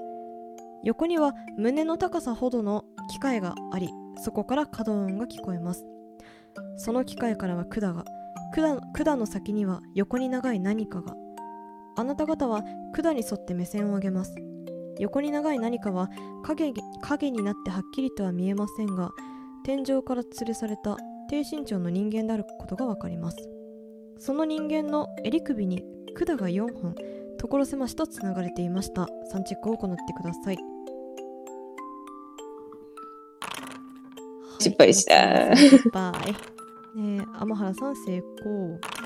[0.83, 3.89] 横には胸の高さほどの機械があり
[4.23, 5.85] そこから可動音が聞こえます
[6.77, 8.05] その機械からは管が
[8.53, 11.15] 管管の先には横に長い何かが
[11.97, 14.35] あなた方は管に沿って目線を上げます。
[14.99, 16.09] 横に長い何かは
[16.43, 19.11] 影影になってはっきりとは見えませんが
[19.65, 20.97] 天井から吊るされた
[21.29, 23.37] 低身長の人間であることがわかります。
[24.17, 25.83] その人間の襟首に
[26.13, 26.95] 管が4本
[27.37, 29.07] 所狭しとつながれていました。
[29.33, 30.57] 3チェックを行ってください。
[34.59, 35.15] 失敗した。
[35.15, 36.13] はい失敗。
[36.97, 38.79] えー、天原さん成功。
[38.79, 39.04] ス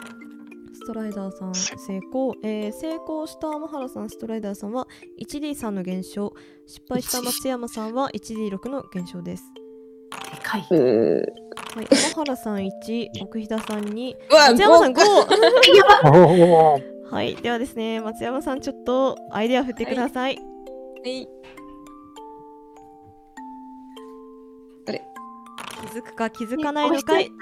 [0.90, 4.88] トライダーさん成功、えー成功した天原さんストライダーさんは
[5.22, 6.34] 1D3 の減少
[6.66, 9.44] 失敗した松山さんは 1D6 の減少です
[10.32, 10.62] でかい。
[10.62, 10.68] は
[11.84, 15.02] い、天原さん1、奥飛さん2、うわ、松山さん5。
[16.10, 16.84] おー
[17.14, 20.38] はい、ではですね、松山さんちょっとアイデア振ってください。
[20.38, 20.42] は
[21.06, 21.28] い。
[25.80, 27.26] 気づくか気づかないのかい。
[27.26, 27.38] 気づ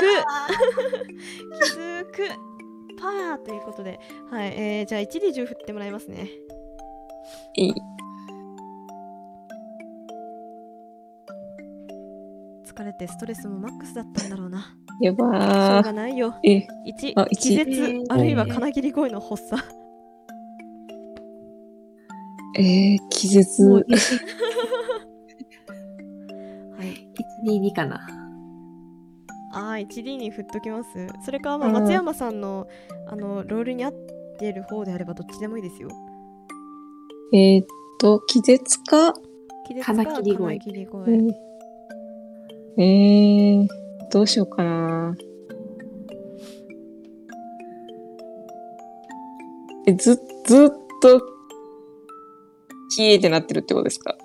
[0.00, 0.24] く。
[1.64, 2.04] 気づ
[2.36, 2.42] く。
[3.02, 3.98] パーということで、
[4.30, 6.28] はい、えー、じゃあ 1D10 振ってもらいますね。
[7.56, 7.74] いい。
[12.64, 14.76] 疲れてストレスもマックスだったんだろうな。
[15.00, 16.36] やしょうばがないよ。
[16.44, 16.48] ー。
[16.48, 19.60] え、1あ、一気絶、あるいは金切り声の発作。
[22.56, 23.64] えー、気絶。
[23.66, 23.80] は
[26.84, 27.08] い、
[27.48, 28.21] 1D2 かな。
[29.52, 30.88] あー 1D に振っときます？
[31.24, 31.74] それかまあうん。
[31.74, 32.66] 松山さんの,、
[33.06, 33.92] あのロールに合っ
[34.38, 35.88] てる方であればどっちでもいいですよ。
[37.34, 37.66] えーっ
[37.98, 39.14] と、気絶か？
[39.66, 40.58] 気絶金切り声。
[40.58, 41.32] 金切りえ声ー
[42.78, 43.68] えー、
[44.10, 45.16] どうしようかな。
[49.86, 50.14] え、ず、
[50.46, 50.70] ずっ
[51.02, 51.20] と、
[52.94, 54.16] キーってなってるってことですか？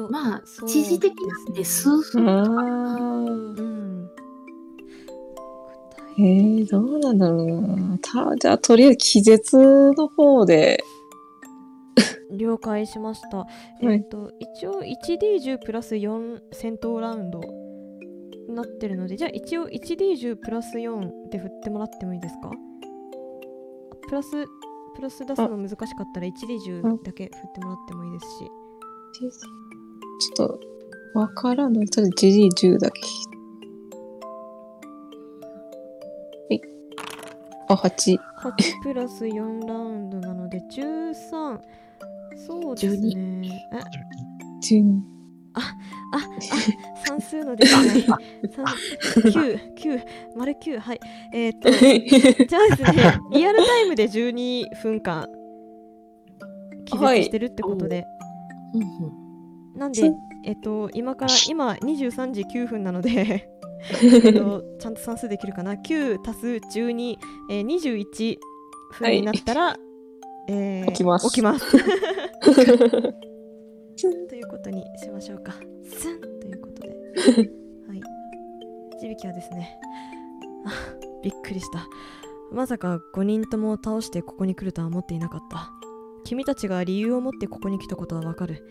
[0.00, 2.28] そうまあそう、一時的なんで数あ分。
[2.28, 2.42] あ。
[2.42, 4.10] うん
[6.18, 7.98] えー、どうなんだろうな。
[8.02, 10.82] た、じゃあ、とりあえず気絶の方で、
[12.30, 13.46] 了解しました。
[13.80, 22.50] えっ、と、一応 1D10 プラス4戦闘ラウンドになってるので、じゃあ一応 1D10 プラス4で振ってもらってもいいですか？
[24.08, 24.46] プラス、
[24.96, 28.50] プラス出すの難しかったら 1D10 だけ振ってもらってもいいですし。
[30.20, 30.60] ちょっと、
[31.14, 31.84] わからんの。
[31.86, 32.26] とりあえず
[32.66, 33.00] GD10 だけ。
[36.50, 36.60] はい。
[37.68, 38.18] あ、8。
[38.18, 41.58] 8プラス4ラウンドなので13。
[42.46, 43.66] そうですね。
[43.72, 43.76] え
[44.62, 45.00] ？12。
[45.54, 45.60] あ、
[46.12, 46.18] あ、
[47.06, 48.02] 算数のできない。
[48.02, 48.18] 三
[49.32, 50.02] 9、9、
[50.36, 51.00] 丸9、はい。
[51.34, 55.28] えーっと、じゃあですね、 リアルタイムで12分間、
[56.84, 58.04] 気絶してるってことで、
[58.74, 58.84] うんう
[59.16, 59.19] ん
[59.80, 60.12] なんで
[60.44, 63.48] えっと、今から、今23時9分なので、
[64.22, 66.46] えっと、ちゃんと算数できるかな ?9 足す
[66.78, 67.16] 12、
[67.50, 68.38] えー、21
[68.98, 69.76] 分になったら、
[70.48, 71.64] えー起きます起きます。
[74.28, 75.54] ということにしましょうか。
[75.82, 76.88] スンということで。
[77.88, 78.02] はい。
[79.00, 79.78] 地引きはですね、
[80.66, 80.72] あ、
[81.22, 81.86] びっくりした。
[82.52, 85.70] まさか5人とも倒してここに来るとは思っていなかった。
[86.24, 88.62] 君たちが理由を持ってここに来たことはわかる。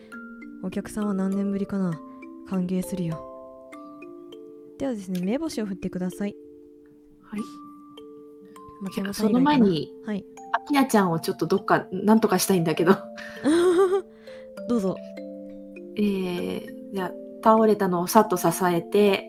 [0.62, 2.00] お客さんは何年ぶりかな？
[2.48, 3.26] 歓迎するよ。
[4.78, 6.36] ではですね、目星を振ってください。
[7.22, 7.40] はい。
[9.12, 10.24] その前に、はい。
[10.52, 12.96] アキナちゃんをちょっとどっか、なんとかしたいんだけど。
[14.68, 14.96] どうぞ。
[15.96, 19.28] えー、じゃあ、倒れたのをさっと支えて、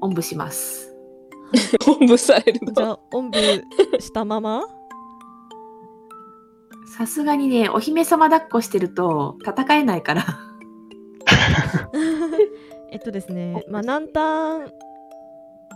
[0.00, 0.94] おんぶします。
[1.84, 2.72] 本部されるの？
[2.72, 4.62] じゃあ、おんぶしたまま？
[6.96, 10.24] さすがにね、お姫様抱っこしてると戦えないから。
[12.92, 14.72] えっとですね、まあ、何ターン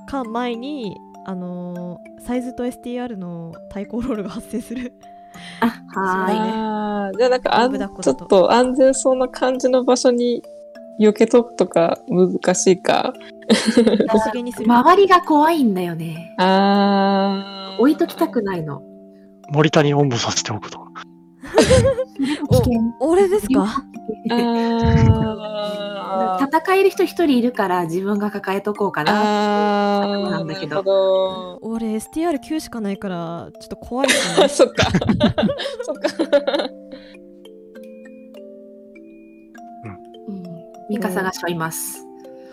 [0.06, 0.96] か前に、
[1.26, 4.92] あのーサイズと STR の対抗ロールが発生する。
[5.60, 5.66] あ、
[5.98, 6.38] はーい。
[6.38, 10.42] ああ、じゃあなんかあんちょっと安全そうな感じの場所に
[11.00, 13.12] 避けとくとか難しいか。
[14.66, 16.34] 周りが怖いんだよね。
[16.38, 17.80] ああ。
[17.80, 18.82] 置いときたくないの。
[19.50, 20.87] 森田におんぶさせておくと。
[22.50, 22.72] 危険。
[23.00, 23.66] 俺ですか？
[26.40, 30.06] 戦える人一人いるから自分が抱えとこうかな。
[30.30, 31.58] なんだけどなるほど。
[31.62, 34.84] 俺 STR9 しかないからちょっと怖いですねあ、 そっか。
[35.82, 36.08] そっか。
[40.28, 40.44] うん。
[40.90, 42.04] ミカサがしょいます。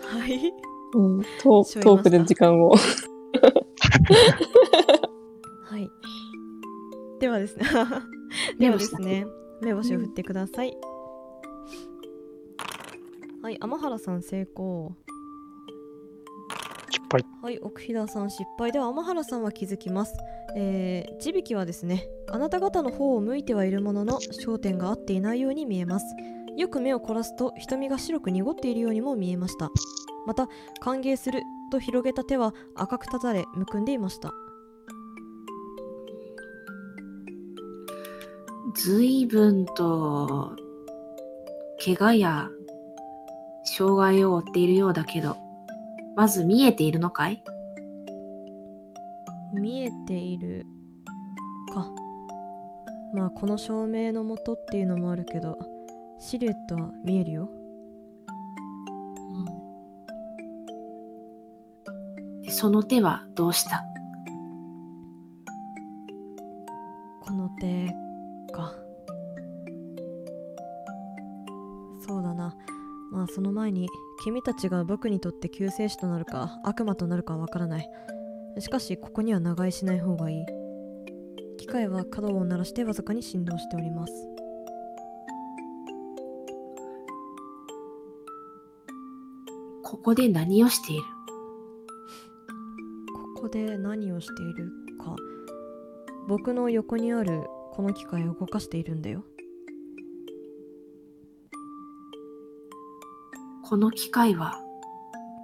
[0.02, 0.52] はい
[0.94, 2.70] うん、トしょいましたートークで時間を。
[2.70, 2.76] は
[5.78, 5.88] い
[7.20, 7.64] ではですね
[8.58, 9.26] ではですね
[9.62, 10.76] 目星を振ってください、
[13.42, 14.96] はい天原さん成功
[16.90, 17.24] 失敗。
[17.42, 20.16] はい、奥飛騨さん失敗では天原さんは気づきます。
[20.56, 26.06] えー、地引きはですね、あなた方の方を向いてはいるものの焦点が合っていないように見えます。
[26.56, 29.70] よく目を凝らすと瞳が白く濁っているようにも見えました。
[30.26, 30.48] また、
[30.80, 34.32] 歓迎すると広げた手は赤く立たれ、むくんでいました。
[38.78, 40.54] 随分と、
[41.82, 42.48] 怪我や
[43.64, 45.38] 障害を負っているようだけど、
[46.14, 47.42] まず見えているのかい？
[49.54, 50.66] 見えている
[51.72, 51.90] か。
[53.14, 55.58] まあ、この照明のもとっていうのもあるけど、
[56.18, 57.50] シルエットは見えるよ。
[62.42, 63.82] でその手はどうした？
[67.22, 67.90] この手
[73.16, 73.88] まあその前に
[74.22, 77.88] 君たちが僕にとって救世主となるか悪魔となるかはわからない。
[78.58, 80.44] しかしここには長居しない方がいい。
[81.56, 84.12] 機械は角を鳴らしてわずかに振動しております。
[89.82, 91.02] ここで何をしている？
[93.34, 94.70] ここで何をしている
[95.02, 95.16] か。
[96.28, 99.24] 僕の横にあるこの機械を動かしているんだよ
[103.68, 104.60] この機械は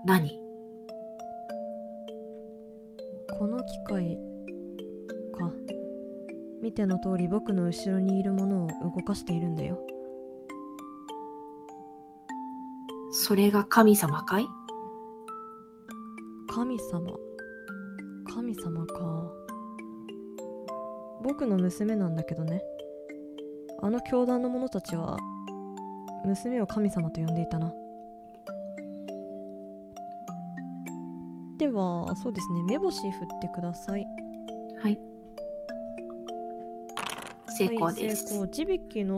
[0.05, 0.39] 何？
[3.37, 4.16] この機械
[5.37, 5.51] か。
[6.62, 9.85] 見ての通り僕の後ろにいるものを動かしているんだよ。
[13.11, 14.47] それが神様かい？
[16.47, 17.12] 神様。
[18.33, 19.33] 神様か。
[21.25, 22.62] 僕の娘なんだけどね。
[23.83, 25.18] あの教団の者たちは
[26.25, 27.73] 娘を神様と呼んでいたな
[31.73, 34.07] はそうですね目星振ってください
[34.83, 34.99] はい。
[37.57, 38.27] 成功はい、です。
[38.27, 39.14] 成功地引きの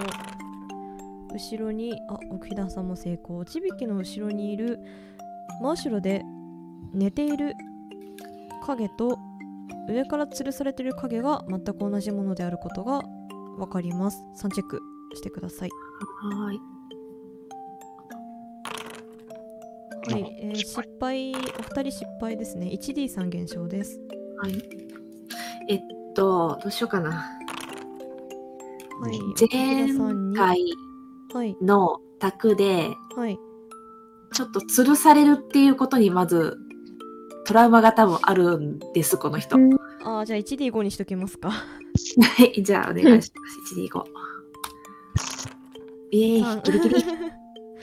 [1.32, 4.80] 後ろにあ奥飛騨さんも成功地引きの後ろにいる
[5.60, 6.22] 真後ろで
[6.92, 7.54] 寝ている
[8.66, 9.18] 影と
[9.88, 13.02] 上から吊るされている影が全く同じものであることが
[13.58, 14.80] 分かります3チェック
[15.14, 15.70] してください
[16.22, 16.73] はーい。
[20.06, 23.98] はい、えー失失敗お二人失敗ですね 1D3 減少です
[24.42, 24.62] はい。
[25.68, 25.80] えっ
[26.14, 27.10] と、どうしようかな。
[27.10, 27.24] は
[29.10, 29.88] い前
[30.36, 30.60] 回
[31.32, 33.38] はいの卓で、はい
[34.32, 36.58] ちょっと吊るされるっていうことにまず
[37.46, 39.56] トラウマが多分あるんです、この人。
[39.56, 41.64] うんあーじゃあ 1D5 にしときますかは
[42.44, 43.58] い、じゃあお願いします。
[43.74, 44.04] 1D5。
[46.10, 47.04] イエーイ、ギリギリ。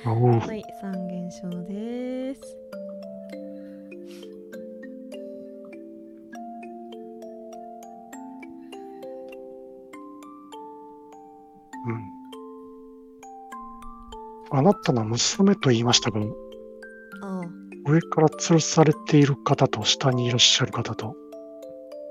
[0.03, 0.13] は
[0.53, 2.41] い、3減少です。
[11.85, 12.01] うん。
[14.57, 16.23] あなたの娘と言いましたが、あ
[17.85, 21.15] 上から吊るされている方と下にいらっしゃる方と、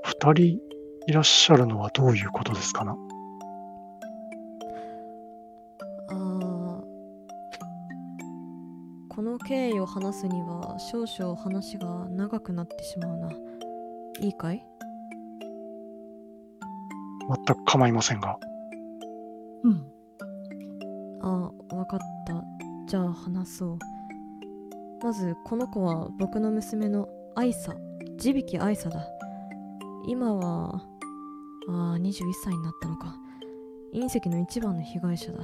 [0.05, 0.61] 二人
[1.09, 2.93] いらっしゃるのはどういうことですかな？
[2.93, 2.97] あ、
[9.47, 13.31] 経緯を話すには少々話が長くなってしまうな。
[14.21, 14.65] いいかい？
[17.29, 18.39] 全く構いませんが。
[19.65, 19.87] うん。
[21.23, 22.45] ああ、わかった。
[22.87, 23.79] じゃあ話そう。
[25.03, 27.75] まず、この子は僕の娘のアイサ、
[28.19, 29.07] 地引アイサだ。
[30.07, 30.83] 今は、
[31.69, 33.15] ああ、21歳になったのか。
[33.95, 35.41] 隕石の一番の被害者だ。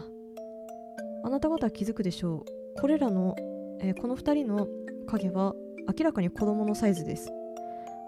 [1.25, 2.45] あなた方は気づくでしょう。
[2.81, 3.37] これらの、
[3.81, 4.69] えーこの2人の
[5.07, 5.55] 影は
[5.99, 7.31] 明らかに子供のサイズです。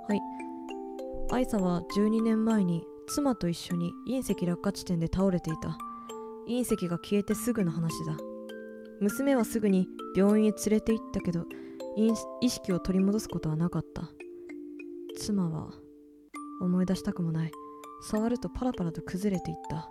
[0.08, 0.20] はい。
[1.30, 5.78] アイサは12年前に妻と一緒に隕石落下地点で倒れていた。
[6.48, 8.16] 隕石が消えてすぐの話だ
[9.00, 11.44] 娘はすぐに病院へ連れて行ったけど
[12.40, 14.08] 意識を取り戻すことはなかった
[15.18, 15.72] 妻は
[16.60, 17.52] 思い出したくもない
[18.02, 19.90] 触るとパラパラと崩れていった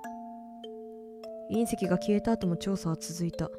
[1.54, 3.50] 隕石が消えた後も調査は続いた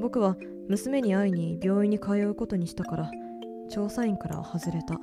[0.00, 0.36] 僕は
[0.68, 3.10] 娘に会いに病院に通うことにしたから
[3.70, 4.98] 調査員から外れた。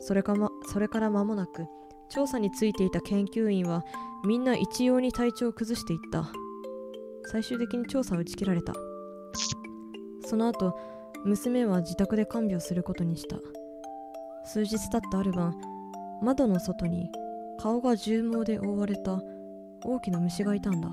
[0.00, 1.66] それか、ま、それから間もなく
[2.08, 3.84] 調査についていた研究員は
[4.24, 6.30] みんな一様に体調を崩していった。
[7.30, 8.72] 最終的に調査は打ち切られた。
[10.24, 10.74] その後
[11.24, 13.36] 娘は自宅で看病することにした。
[14.44, 15.54] 数日経ったある晩
[16.22, 17.10] 窓の外に
[17.60, 19.20] 顔が絨毛で覆われた
[19.84, 20.90] 大きな虫がいたんだ。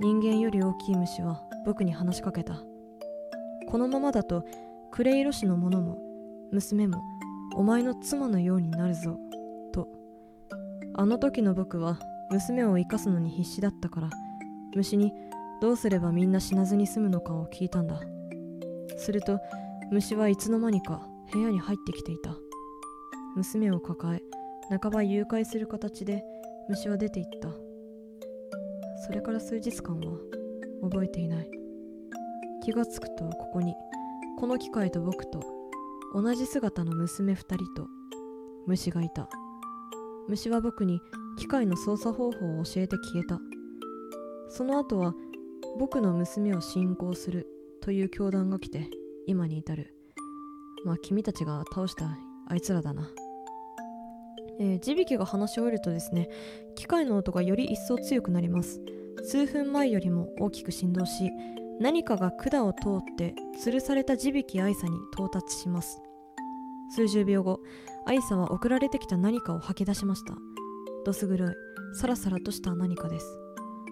[0.00, 2.62] 人間より大きい虫は僕に話しかけた。
[3.68, 4.44] このままだと
[4.92, 5.98] クレイロ氏の者も
[6.52, 7.02] 娘も
[7.56, 9.18] お前の妻のようになるぞ
[9.72, 9.88] と。
[10.94, 11.98] あの時の僕は
[12.30, 14.10] 娘を生かすのに必死だったから
[14.76, 15.12] 虫に
[15.60, 18.00] どうすればみんな死なずに済むのかを聞いたんだ。
[18.96, 19.40] すると
[19.90, 21.02] 虫はいつの間にか
[21.32, 22.30] 部屋に入ってきていた。
[23.34, 24.22] 娘を抱え
[24.80, 26.22] 半ば誘拐する形で
[26.68, 27.48] 虫は出て行った。
[29.04, 30.35] それから数日間は
[30.82, 31.50] 覚えていない。
[32.64, 33.74] 気がつくとここに
[34.38, 35.40] この機械と僕と
[36.14, 37.88] 同じ姿の娘二人と
[38.66, 39.28] 虫がいた。
[40.28, 41.00] 虫は僕に
[41.38, 43.38] 機械の操作方法を教えて消えた。
[44.48, 45.14] その後は
[45.78, 47.46] 僕の娘を信仰する
[47.80, 48.88] という教団が来て
[49.26, 49.94] 今に至る。
[50.84, 52.18] まあ君たちが倒した
[52.48, 53.10] あいつらだな。
[54.58, 56.30] えー、地引きが話し終えるとですね
[56.76, 58.80] 機械の音がより一層強くなります。
[59.24, 61.30] 数分前よりも大きく振動し
[61.80, 66.00] 何かが管を通って吊るされた地引き愛さに到達します。
[66.94, 67.60] 数十秒後
[68.06, 70.34] 愛さは送られてきた何かを吐き出しました。
[71.04, 71.54] どす黒い
[71.94, 73.26] サラサラとした何かです。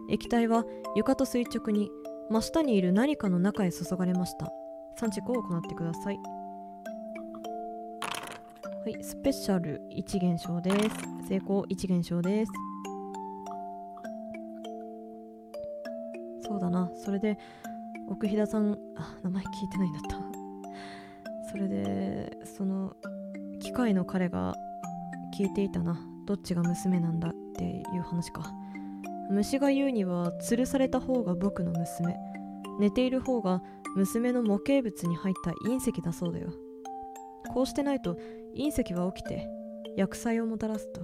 [0.08, 0.64] 液体は
[0.96, 1.90] 床と垂直に
[2.30, 4.50] 真下にいる何かの中へ注がれました。
[5.00, 6.16] 3チェックを行ってください。
[8.84, 10.78] はいスペシャル1減少です。
[11.28, 12.52] 成功1減少です。
[16.46, 16.90] そうだな。
[16.94, 17.38] それで
[18.08, 20.18] 奥飛騨さんあ名前聞いてないんだった。
[21.50, 22.94] それでその
[23.60, 24.54] 機械の彼が
[25.38, 25.98] 聞いていたな。
[26.26, 28.52] どっちが娘なんだっていう話か。
[29.30, 32.16] 虫が言うには吊るされた方が僕の娘。
[32.78, 33.62] 寝ている方が
[33.94, 36.50] 娘の模型物に入った隕石だそうだよ。
[37.52, 38.18] こうしてないと
[38.56, 39.48] 隕石は起きて
[39.96, 41.00] 薬剤をもたらすと。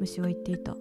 [0.00, 0.76] 虫は言っていた。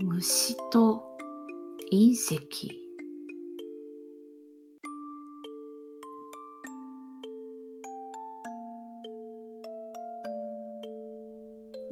[0.00, 1.02] 虫と
[1.92, 2.38] 隕石。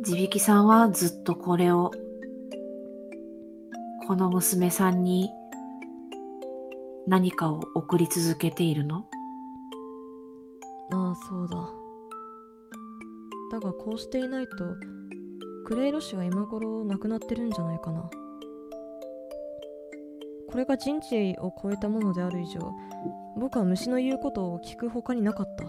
[0.05, 1.91] 地引きさんはずっとこれを
[4.07, 5.29] この娘さんに
[7.09, 9.09] 何かを送り続けているの？
[10.93, 11.57] ああそうだ
[13.51, 14.96] だがこうしていないと
[15.67, 18.09] クレイロ氏は今頃亡くなってるんじゃないかな。
[20.49, 22.73] これが人知を超えたものである以上
[23.37, 25.65] 僕は虫の言うことを聞く他になかった。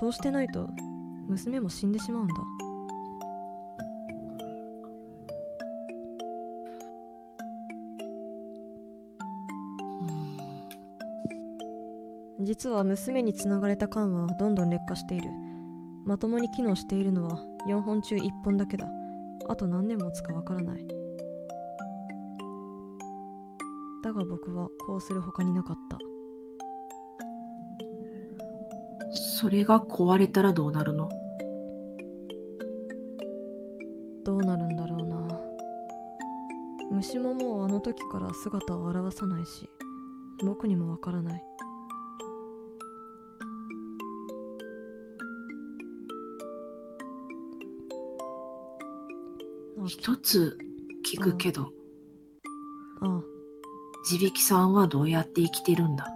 [0.00, 0.68] そうしてないと
[1.28, 2.34] 娘も死んでしまうんだ。
[12.40, 15.30] 実は娘につながれた管はどんどん劣化している。
[16.04, 18.86] まともに機能しているのは4本中1本だけだ。
[19.48, 20.86] あと何年持つかわからない。
[24.02, 25.98] だが僕はこうする他になかった。
[29.38, 31.08] それが壊れたらどうなるの？
[34.24, 35.40] どうなるんだろうな。
[36.90, 39.68] 虫ももうあの時から姿を現さないし
[40.44, 41.42] 僕にもわからない
[49.86, 50.58] 一つ
[51.06, 51.72] 聞くけど。
[53.00, 53.22] あ
[54.06, 56.06] 地引きさんはどうやって生きてるんだ？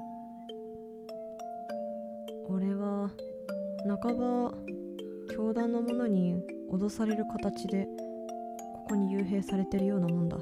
[2.48, 3.10] 俺は
[4.02, 4.54] 半ば
[5.34, 6.34] 教団の者に
[6.70, 7.86] 脅される形で
[8.74, 10.38] ここに幽閉されてるようなもんだ。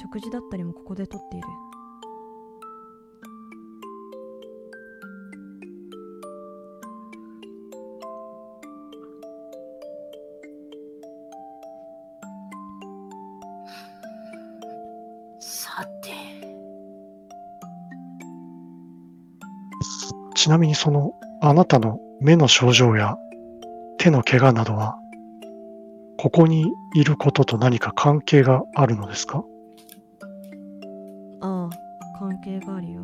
[0.00, 1.46] 食事だったりもここでとっている
[20.52, 23.16] なみにその、あなたの目の症状や
[23.96, 24.98] 手の怪我などは、
[26.18, 29.42] ここにいることと何か関係があるのですか？
[31.40, 33.00] ああ関係があるよ。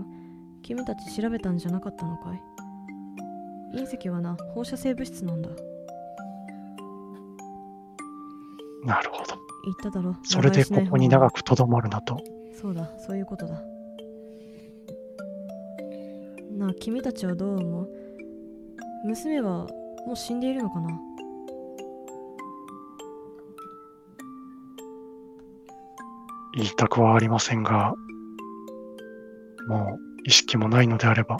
[0.63, 3.79] 君たち調べたんじゃなかったのかい？
[3.79, 5.49] 隕石はな放射性物質なんだ。
[8.85, 9.35] なるほど。
[9.65, 10.15] 言っただろ。
[10.23, 12.23] それでここに長くくとどまるなと。
[12.61, 13.59] そうだそういうことだ
[16.81, 17.89] 君たちはどう思う？
[19.05, 19.67] 娘は
[20.07, 20.89] もう死んでいるのかな？
[26.55, 27.95] 言いたくはありませんが、
[29.69, 31.37] もう意識もないのであれば、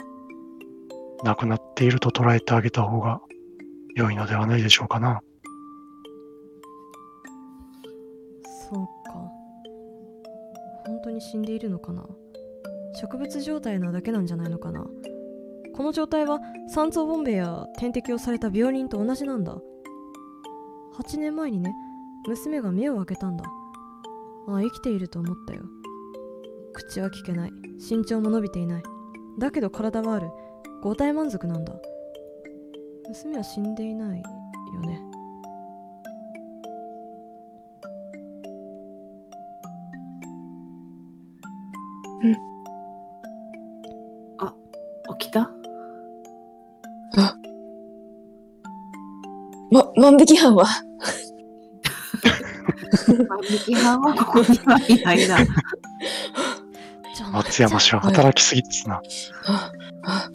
[1.23, 3.19] 亡くなっていると捉えてあげた方が
[3.95, 5.21] 良いのではないでしょうかな。
[8.69, 9.13] そうか。
[10.85, 12.05] 本当に死んでいるのかな？
[13.01, 14.85] 植物状態なだけなんじゃないのかな？
[15.73, 19.55] この状態は酸素ボンベや点滴をされた病人と同じなんだ。
[20.97, 21.73] 8年前にね
[22.27, 23.45] 娘が目を開けたんだ。
[24.47, 25.61] ああ生きていると思ったよ。
[26.73, 27.51] 口は聞けない。
[27.89, 28.83] 身長も伸びていない。
[29.37, 30.29] だけど体はある。
[30.81, 31.73] 五体満足なんだ。
[33.07, 35.01] 娘は死んでいないよね。
[42.21, 42.48] 起
[49.99, 50.65] 万引き犯は？
[53.27, 54.15] 万引き犯は？
[54.15, 55.37] ここにはいないな。
[57.31, 59.01] 松山氏は働きすぎですな。
[59.45, 59.71] あ
[60.03, 60.29] あ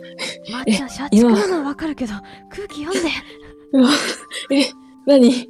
[0.53, 2.13] まっちゃん、社畜なのはわかるけど、
[2.51, 3.11] 空気読んで。
[3.73, 3.91] うわ
[4.51, 4.71] え、
[5.07, 5.49] 何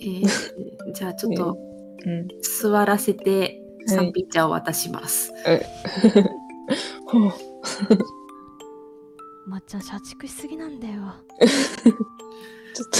[0.00, 0.28] えー
[0.94, 1.58] じゃあちょっと
[2.06, 2.28] うん。
[2.60, 5.32] 座らせてはいサンピッチャーを渡します。
[7.06, 7.32] ほう。
[9.54, 10.94] まっちゃん、社畜しすぎなんだよ。
[11.38, 12.98] ちょっと。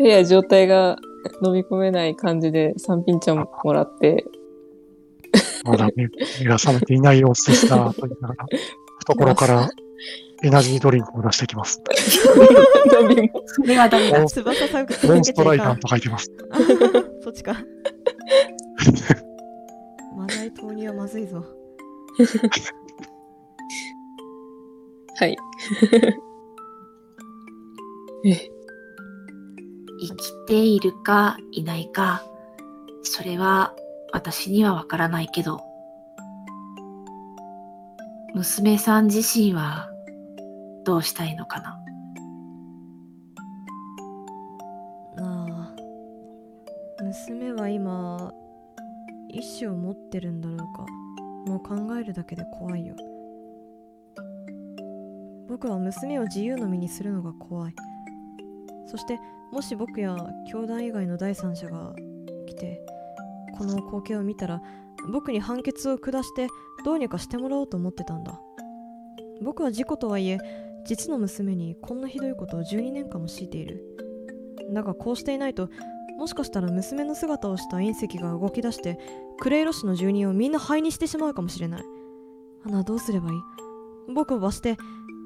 [0.02, 0.96] やや状態が
[1.44, 4.24] 飲み込めない感じで三品茶ももらって、
[5.64, 6.08] まだ目
[6.40, 8.46] 目が覚めていない様子ですが、と言いながら、
[9.00, 9.68] 懐から
[10.42, 11.82] エナジードリンクを出してきます。
[13.44, 14.24] それはダメだ。
[14.24, 16.32] 翼さんモンストライダーと書いてます。
[17.22, 17.54] そっちか。
[20.16, 21.44] マダイ投入はまずいぞ。
[25.18, 25.34] はい。
[28.24, 28.48] え、
[30.00, 32.22] 生きているかいないか、
[33.02, 33.74] それは
[34.12, 35.60] 私にはわからないけど、
[38.36, 39.90] 娘さん自身は
[40.84, 41.80] どうしたいのかな。
[45.16, 45.74] なあ。
[47.02, 48.32] 娘は今
[49.30, 50.86] 意志を持ってるんだろうか。
[51.50, 52.94] もう考えるだけで怖いよ
[55.48, 57.74] 僕は娘を自由の身にするのが怖い。
[58.86, 59.18] そして
[59.52, 60.16] もし僕や
[60.50, 61.94] 教団以外の第三者が
[62.46, 62.80] 来て
[63.56, 64.62] この光景を見たら
[65.10, 66.48] 僕に判決を下して
[66.84, 68.40] どうにかしてもらおうと思ってたんだ。
[69.42, 70.38] 僕は事故とはいえ
[70.84, 73.84] 実の娘にこんなひどいことを12年間も強いている。
[74.72, 75.70] だがこうしていないと
[76.18, 78.98] もしかしたら娘の姿をした隕石が動き出して
[79.38, 81.82] クレイロ市の住人をみんな灰にしてしまうかもしれない。
[82.66, 83.38] アナどうすればいい？
[84.14, 84.76] 僕を罰して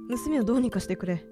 [0.08, 1.24] 娘をどうにかしてくれ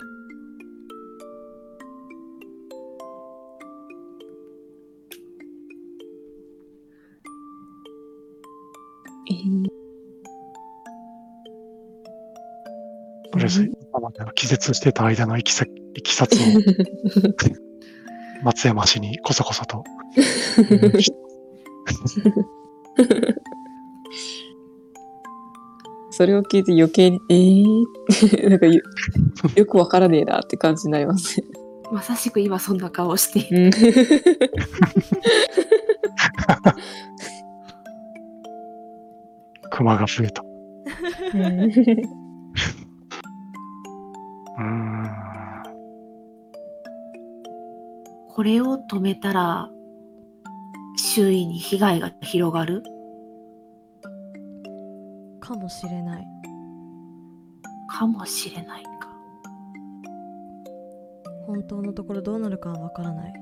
[13.33, 15.65] とりあえず、今までの気絶してた間のいきさ
[15.95, 16.39] いきさつを
[18.43, 19.85] 松山市にこそこそと。
[26.21, 27.65] うんそれを聞いて余計に、えー、
[28.51, 28.83] なんかよ
[29.57, 31.47] よくわからねえなって感じになりますね。
[31.91, 33.65] まさしく今そんな顔している。
[33.65, 33.71] うん
[39.71, 40.45] 熊が増えた。
[44.59, 44.77] うん。
[48.29, 49.71] これを止めたら、
[50.97, 52.83] 周囲に被害が広がる？
[55.51, 56.27] かもしれない。
[57.89, 58.91] かもしれないか。
[61.45, 63.33] 本当のところどうなるかはわからない。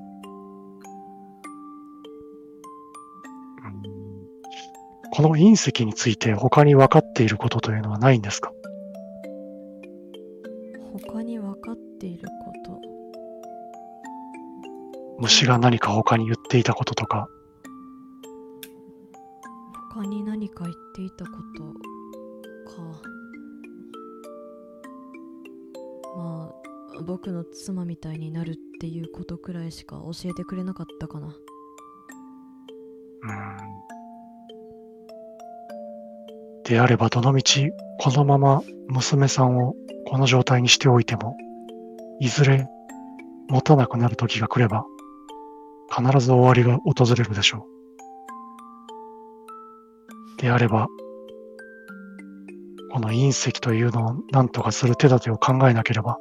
[5.11, 8.51] この隕石について他に分かっていることというのはないんですか？
[11.07, 12.79] 他に分かっていること。
[15.19, 17.27] 虫が何か他に言っていたこととか、
[19.93, 21.63] 他に何か言っていたこと。
[21.65, 21.98] か
[26.17, 31.27] まあ僕の妻みたいになるっていうことくらいしか教えてくれなかったかな
[33.21, 33.79] うん。
[36.63, 39.75] であればどのみち、このまま娘さんを
[40.07, 41.35] この状態にしておいても、
[42.19, 42.67] いずれ
[43.49, 44.85] 持たなくなる時が来れば、
[45.89, 47.65] 必ず終わりが訪れるでしょ
[50.37, 50.41] う。
[50.41, 50.87] であれば、
[52.91, 56.17] この隕石というのを何とかする手立てを考えなければ、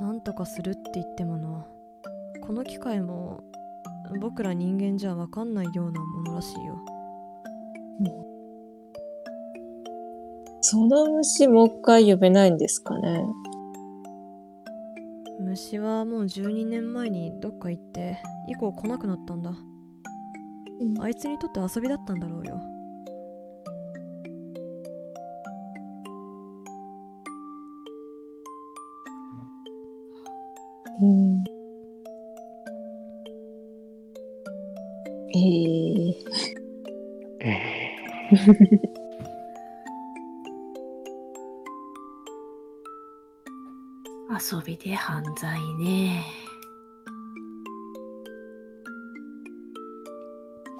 [0.00, 1.66] なんとかするって言ってもな。
[2.46, 3.42] この機械も
[4.20, 6.78] 僕ら人間じゃ分かんないようなものらしいよ。
[10.68, 13.24] その虫もう一回呼べないんですかね。
[15.38, 18.18] 虫はもう12年前にどっか行って
[18.48, 19.52] 以降来なくなったんだ
[21.00, 22.60] あいつにとって遊びだったんだろうよ
[31.00, 31.44] うん。
[35.34, 36.14] えー、
[37.40, 37.96] え
[44.30, 46.45] 遊びで犯罪ね。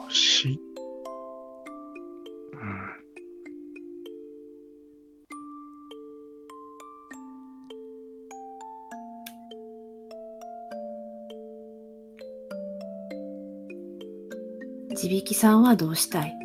[0.07, 0.61] ー、星。
[2.53, 2.57] う
[14.93, 14.97] ん。
[14.97, 16.36] 地引きさんはどうしたい？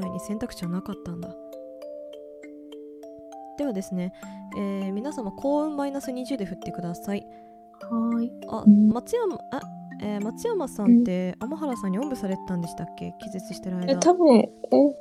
[0.00, 1.28] 外に選択肢はなかったんだ
[3.58, 4.12] ではですね、
[4.56, 7.26] えー皆様幸運マイナス20で振ってください
[7.82, 8.32] はーい。
[8.48, 9.60] あ、うん松山あ
[10.00, 13.14] えー松山さんって天原さんにおんぶされてたんでしたっけ？
[13.18, 14.48] 気絶してるえ、間多分、え、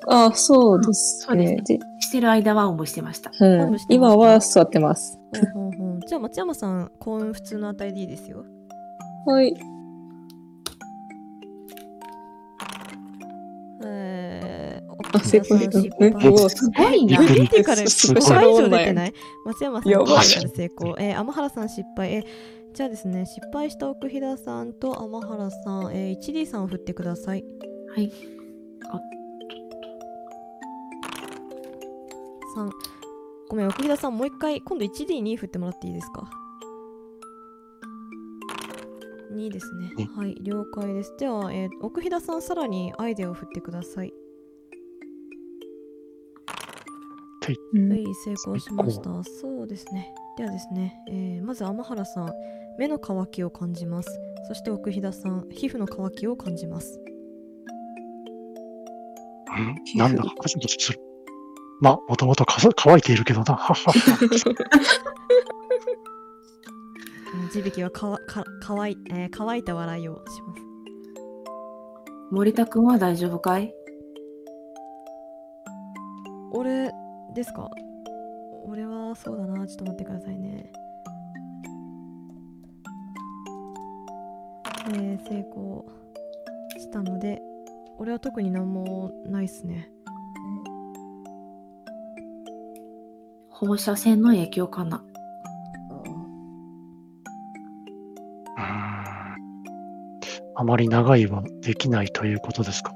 [0.07, 1.61] あ、そうですそうですね。
[1.61, 3.29] でしてる間はおんぶしてました。
[3.39, 5.19] うんした今は座ってます。
[5.53, 8.43] ほんほんほんじゃあ松山さん幸運普通の値でいいですよ
[9.27, 9.53] はい。
[15.17, 17.19] えー、あ、成功奥田さん失え、敗うわすごいな。
[17.19, 19.13] びっくり出てからすごい5回以上出てない？
[19.45, 20.95] 松山さんやばい5回から成功。
[20.99, 22.13] えー、天原さん失敗。
[22.13, 22.23] えー
[22.73, 27.43] じゃあですね、失敗した奥飛田さんと天原さん、えー、1D さんを振ってください。
[27.95, 28.11] はい。
[32.55, 32.69] 3。
[33.49, 36.29] ごめん、奥飛田さん、もう一回、今度 1D2 振ってもらっていいですか
[39.33, 39.93] ?2 ですね。
[39.97, 41.15] にはい、了解です。
[41.17, 44.13] では、えー、奥飛田さん、さらにアイデアを振ってください。
[47.73, 49.23] うんはい、成功しました。
[49.23, 50.13] そうですね。
[50.37, 52.33] ではですね、えーまず天原さん、
[52.77, 54.19] 目の乾きを感じます。
[54.47, 56.99] そして奥飛田さん、皮膚の乾きを感じます。
[59.57, 59.75] うん？
[59.97, 60.23] なんだ？
[60.23, 60.99] かカチャカチャする。
[61.81, 63.59] まあ、もともとかさ乾いているけどな。
[67.51, 70.61] 地引きはかわか乾い、えー乾いた笑いをします。
[72.31, 73.73] 森田くんは大丈夫かい？
[76.51, 76.91] 俺
[77.37, 77.69] ですか？
[78.65, 79.67] 俺はそうだな。
[79.67, 80.71] ちょっと待ってくださいね。
[84.89, 85.85] えー成功
[86.79, 87.39] したので、
[87.99, 89.91] 俺は特になんもないっすね。
[93.49, 95.03] 放射線の影響かな。
[98.55, 99.35] うーん
[100.55, 102.93] あまり長いはできないということですか？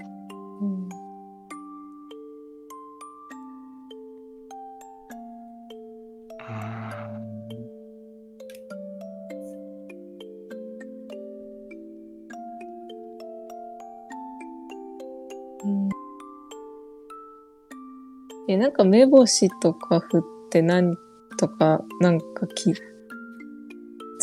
[18.93, 20.97] え、なんか目星とか振って何
[21.37, 22.73] とか、なんか気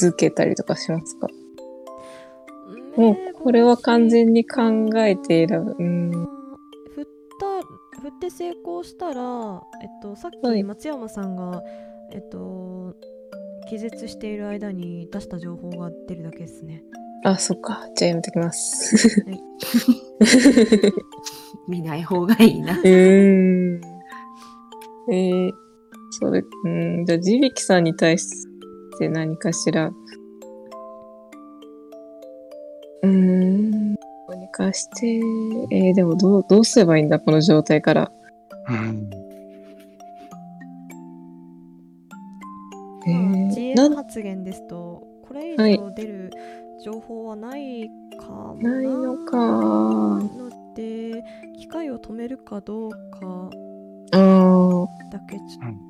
[0.00, 1.28] づけたりとかしますか？
[2.96, 5.76] もうこれは完全に考えて選ぶ。
[5.78, 6.10] うん。
[6.94, 7.04] 振っ
[7.40, 11.62] た振って成功したら、えっと、さっはいき松山さんが、
[12.12, 12.94] えっと、
[13.68, 16.82] 気絶している間に出した情報が出るだけですね。
[17.24, 17.88] あ、そっか。
[17.96, 19.24] じゃあやめときます。
[21.68, 22.82] 見ない方がいいなう。
[22.82, 23.97] ーん。
[25.10, 25.52] えー、
[26.10, 28.46] それ、うん、じゃあ、地引さんに対し
[28.98, 29.90] て何かしら、
[33.02, 33.98] うーん、ど
[34.30, 35.06] うにかして、
[35.70, 38.12] えー、でもどう、どうすればいいんだ、この状態から。
[38.68, 39.10] うん。
[43.06, 45.78] えまあ、ー、な GM ん発言ですと、これ以はい。
[45.78, 46.30] 上出る
[46.84, 47.88] 情報はない
[48.18, 48.82] かもな。
[48.82, 49.36] いのか。
[49.36, 50.28] の
[50.74, 51.24] で、
[51.56, 53.50] 機械を止めるかどうか
[55.10, 55.88] だけちょうん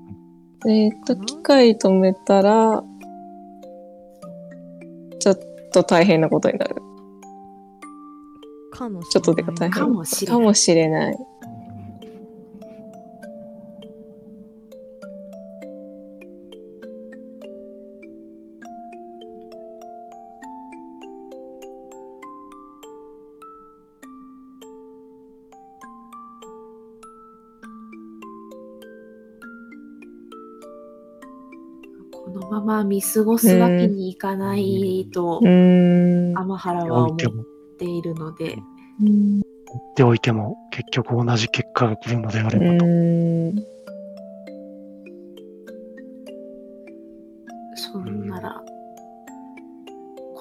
[0.67, 2.83] えーっと、機械止めたら、
[5.21, 5.39] ちょっ
[5.73, 6.75] と大変なことになる。
[8.73, 9.11] かもしれない。
[9.11, 9.71] ちょっとでか大変。
[9.71, 11.19] かもしれないかもしれない。
[32.85, 35.41] 見過ごすわけにいかないと。
[35.41, 37.17] 天原では思っ
[37.79, 38.59] ているので、
[39.01, 39.43] うん
[39.97, 42.87] でおいても、結局同じ結果が来るのであれうばと。
[47.77, 48.63] そんなら、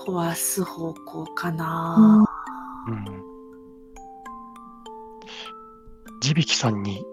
[0.06, 2.26] 壊す方向かな。
[2.88, 3.06] うん。
[6.22, 7.04] 地引さんに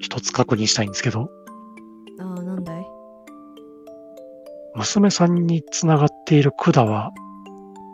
[0.00, 1.30] 一つ確認したいんですけど、
[4.78, 7.12] 娘さんにつながっている管は、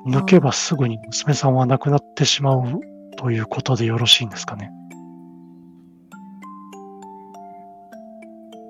[0.07, 2.81] 抜けばすぐに娘さんは亡くなってしまう
[3.17, 4.71] ということでよろしいんですかね。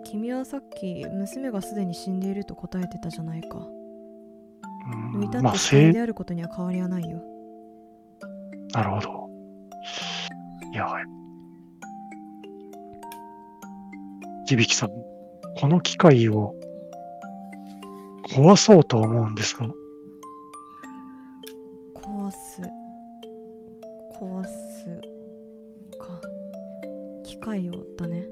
[0.05, 3.59] 君はさっき娘がすでに死んでいると答えてたじゃないか。
[3.59, 7.21] うん抜いた死体せいであることには変わりはないよ。
[8.73, 9.29] なるほど。
[10.73, 11.05] いや、はい。
[14.47, 14.91] 地引さん、
[15.59, 16.55] この機械を
[18.29, 19.67] 壊そうと思うんですが、
[21.95, 22.63] 壊す。
[24.21, 25.01] 壊す。
[25.99, 26.21] か。
[27.25, 28.27] 機械をだね。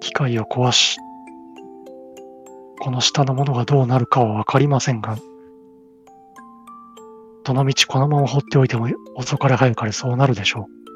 [0.00, 0.98] 機械を壊し、
[2.80, 5.18] この下のものがどうなるかはわかりませんが、
[7.48, 10.87] どの道このまま放っておいても遅かれ早かれそうなるでしょあ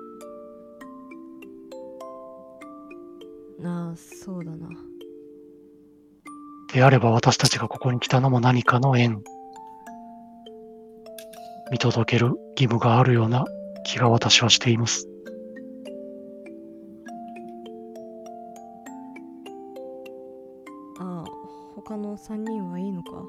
[6.72, 9.22] であれば私たちがここに来たのも何かの縁。
[11.70, 13.44] 見届ける義務があるような
[13.84, 15.06] 気が私はしています。
[20.98, 21.30] ああ
[21.74, 23.22] 他の3人はいいのか？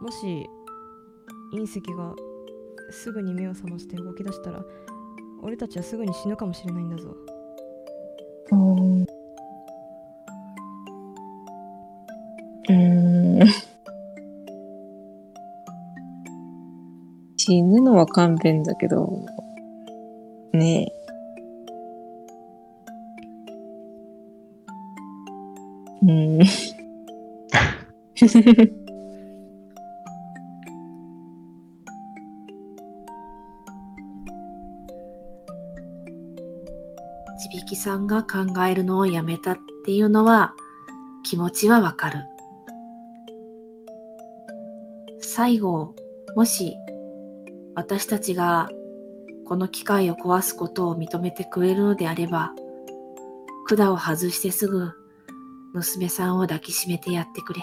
[0.00, 0.46] もし
[1.52, 2.14] 隕石が
[2.90, 4.64] すぐに目を覚まして動き出したら
[5.42, 7.16] 俺たちはすぐに死ぬかもしれないんだぞ
[8.50, 9.06] うん。
[17.36, 19.26] 死ぬのは勘弁だけど、
[20.52, 20.92] ねえ。
[26.06, 26.40] うん。
[28.16, 28.28] ち
[37.50, 40.54] びきさんが考えるのをやめたっていうのは
[41.24, 42.33] 気持ちはわかる。
[45.36, 45.96] 最後、
[46.36, 46.76] もし
[47.74, 48.70] 私たちが
[49.44, 52.52] この機械を壊すことを認めてくれるのであれば、
[53.66, 54.92] 管を外してすぐ
[55.72, 57.62] 娘さんを抱きしめてやってくれ。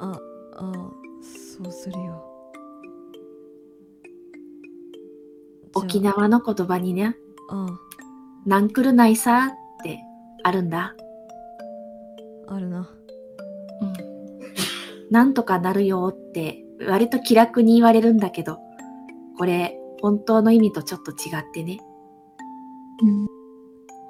[0.00, 0.18] ああ
[0.56, 0.90] あ
[1.62, 2.24] そうするよ
[5.74, 7.14] 沖縄の言葉にね、
[7.50, 7.78] あ
[8.46, 9.98] なんくるないさって
[10.44, 10.94] あるんだ。
[15.10, 18.58] なんとかなるよって割と気楽に言われるんだけど、
[19.38, 21.78] これ本当の意味とちょっと違ってね。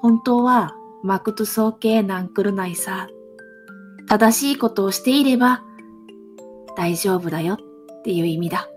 [0.01, 3.09] 本当はマクトゥソーケーなんくるないさ。
[4.09, 5.63] 正しいことをしていれば
[6.77, 8.69] 大丈夫だよっていう意味だ。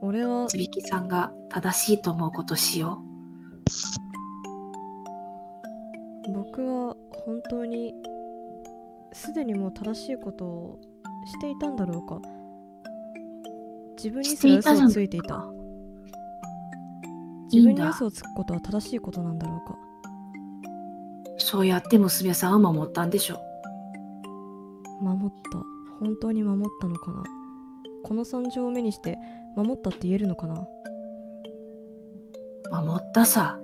[0.00, 3.02] 俺はつびきさんが正しいと思うことしよ
[6.46, 7.92] 僕は本当に
[9.12, 10.80] すでにもう正しいことを
[11.26, 12.20] していたんだろうか
[13.96, 15.44] 自分にすら嘘をついていた
[17.52, 19.76] 自分に嘘をつくことは正しいことなんだろうか
[21.36, 21.40] う。
[21.40, 23.40] そうやって娘さんを守ったんでしょ。
[25.00, 25.58] 守った
[26.00, 27.22] 本当に守ったのかな
[28.02, 29.18] この惨状を目にして
[29.56, 30.66] 守ったって言えるのかな
[32.70, 33.60] 守ったさ。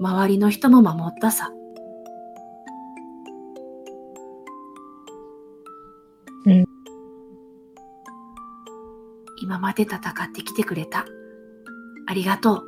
[0.00, 1.50] 周りの人も守ったさ。
[6.46, 6.64] うん。
[9.42, 10.02] 今まで戦っ
[10.32, 11.04] てきてくれた。
[12.06, 12.62] ありがと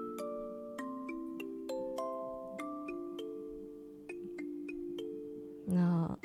[5.68, 5.72] う。
[5.72, 6.18] なあ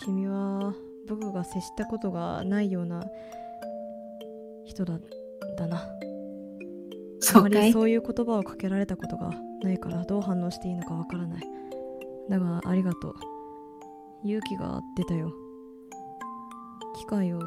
[0.00, 0.74] 君は
[1.06, 3.04] 僕が接したことがないような
[4.64, 4.98] 人だ
[5.58, 5.86] だな
[7.34, 7.66] あまそうかい？
[7.66, 9.30] りそういう言葉をかけられたことが
[9.62, 11.42] ないからどう反応していいのかわからない。
[12.30, 13.14] だがありがとう。
[14.24, 15.32] 勇気が出たよ。
[16.96, 17.40] 機械を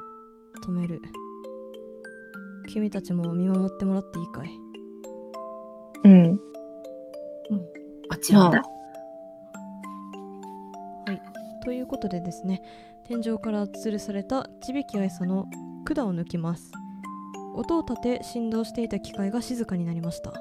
[0.66, 1.02] 止める。
[2.70, 4.50] 君たちも見守ってもらっていいかい？
[6.06, 6.32] うん。
[6.34, 6.40] も
[8.22, 8.64] ちろんだ。
[11.64, 12.64] ということでですね
[13.08, 15.46] 天井から吊るされたちびきあいさの
[15.86, 16.72] 管を抜きます
[17.56, 20.34] 音を立て振動していた機械が静かになりました。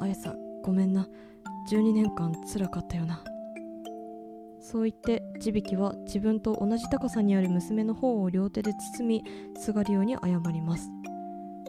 [0.00, 1.08] あやさごめんな。
[1.70, 3.22] 12年間辛かったよな。
[4.60, 9.24] そう言ってちびきは自分と同じ高さにある娘の方を両手で包み
[9.60, 10.88] すがるように謝ります。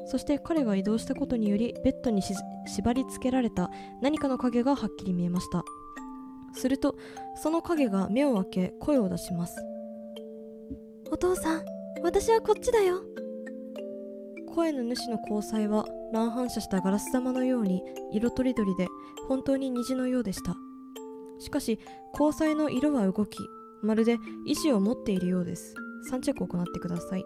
[0.05, 3.69] そして彼が移動したことによりベッドに縛り付けられた
[4.01, 5.63] 何かの影がはっきり見えました。
[6.53, 6.95] すると
[7.35, 9.55] その影が目を開け声を出します。
[11.11, 11.65] お父さん
[12.03, 13.01] 私はこっちだよ。
[14.53, 17.81] 声の主の交際は乱反射したガラス玉のように
[18.11, 18.87] 色とりどりで
[19.27, 20.55] 本当に虹のようでした。
[21.39, 21.79] しかし
[22.13, 23.39] 交際の色は動き
[23.81, 25.73] まるで意志を持っているようです。
[26.11, 27.25] 3チェックを行ってください。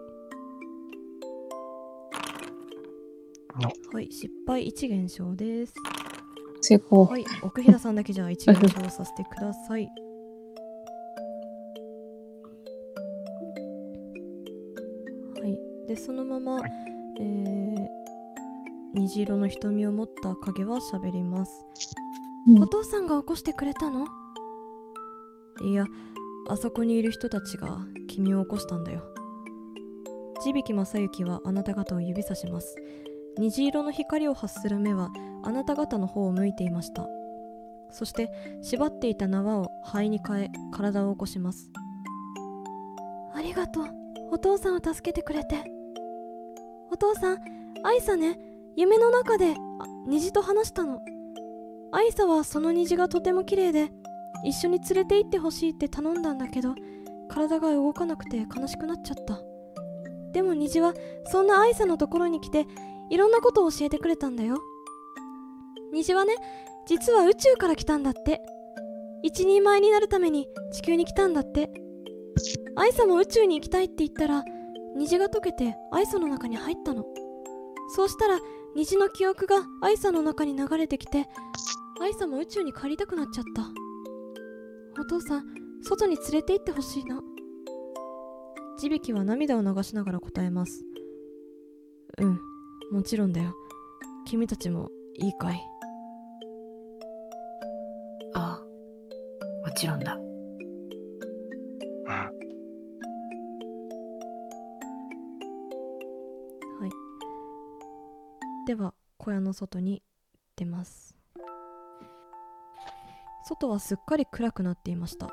[3.60, 5.74] のはい失敗1減少です。
[6.62, 7.04] 成功。
[7.04, 9.86] はい奥平さんだけじゃあ1減少させてください。
[15.40, 17.88] はいでそのまま、はいえー
[18.94, 21.52] 虹色の瞳を持った影は喋ります、
[22.48, 22.62] うん。
[22.62, 24.06] お父さんが起こしてくれたの？
[25.62, 25.84] いや
[26.48, 27.78] あそこにいる人たちが
[28.08, 29.02] 君を起こしたんだよ。
[30.42, 32.74] 地引正幸はあなた方を指さします。
[33.36, 35.10] 虹色の光を発する目は
[35.44, 37.06] あなた方の方を向いていました。
[37.92, 38.30] そして
[38.62, 41.70] 縛っていた縄を肺に変え体を起こします。
[43.34, 43.84] ありがとう。
[44.32, 45.70] お父さんを助けてくれて
[46.90, 47.38] お父さん
[47.84, 48.38] アイサね。
[48.76, 49.54] 夢の中で
[50.06, 51.00] 虹と話したの。
[51.92, 53.90] アイサはその虹がとても綺麗で
[54.44, 56.74] 一緒に連れて行ってほしいって頼んだんだけど
[57.28, 59.40] 体が動かなくて悲しくなっちゃった。
[60.32, 60.94] でも虹は
[61.26, 62.66] そんなアイサのところに来て
[63.10, 64.58] いろんなことを教えてくれたんだよ。
[65.92, 66.34] 虹はね
[66.86, 68.40] 実は宇宙から来たんだって。
[69.22, 71.70] 一人前になるために地球に来たんだって。
[72.76, 74.44] アイサも宇宙に行きたいって言ったら
[74.98, 77.04] 虹が溶けてアイサの中に入ったの。
[77.94, 78.38] そうしたら
[78.74, 81.26] 虹の記憶がアイサの中に流れてきて
[82.00, 83.62] アイサも宇宙に帰りたくなっちゃった。
[85.00, 85.44] お父さん
[85.82, 87.20] 外に連れて行ってほしいな。
[88.78, 90.84] 地引きは涙を流しながら答えます。
[92.18, 92.40] うん
[92.90, 93.54] もちろんだよ。
[94.26, 95.60] 君たちもいいかい。
[98.34, 100.18] ああ、もちろんだ。
[108.68, 110.02] では小屋の外に
[110.54, 111.16] 出ます。
[113.46, 115.30] 外はすっかり暗くなっていました。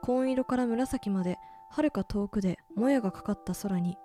[0.00, 1.38] 紺色から紫まで
[1.72, 3.96] はるか遠くでもやがかかった空に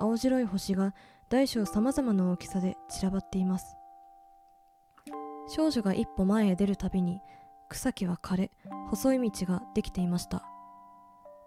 [0.00, 0.96] 青白い星が
[1.30, 3.76] 大小さまざまな大きさで散らばっています。
[5.46, 7.20] 少女が一歩前へ出るたびに
[7.68, 8.50] 草木は枯れ
[8.90, 10.42] 細い道ができていました。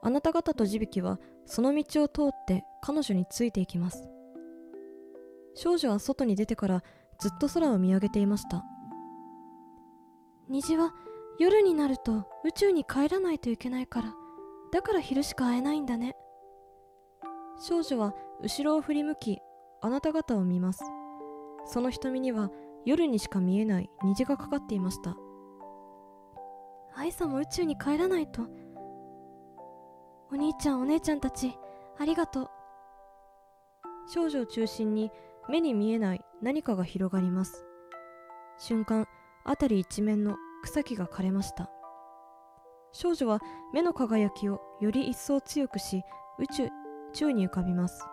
[0.02, 4.21] あなた方と地引きはその道を通って彼女についていきます。
[5.56, 6.84] 少女は外に出てから
[7.20, 8.64] ずっと空を見上げていました。
[10.50, 10.94] 虹は
[11.40, 14.14] 夜になると宇宙に帰らないといけないから
[14.72, 16.16] だから昼しか会えないんだね。
[17.68, 19.40] 少女は後ろを振り向き
[19.82, 20.84] あなた方を見ます。
[21.66, 22.50] その瞳には
[22.86, 25.16] 夜にしか見えない虹がかかっていました。
[26.96, 28.42] アイサも宇宙に帰らないと。
[30.32, 31.54] お兄ちゃんお姉ちゃんたち
[32.00, 32.50] ありがとう。
[34.14, 35.12] 少女を中心に
[35.50, 37.66] 目に見えない何かが広がります。
[38.58, 39.08] 瞬間
[39.46, 41.70] 辺り一面の草木が枯れました。
[42.94, 43.40] 少女は
[43.74, 46.04] 目の輝きをより一層強くし
[46.40, 46.68] 宇宙
[47.14, 48.04] 宙に浮かびます。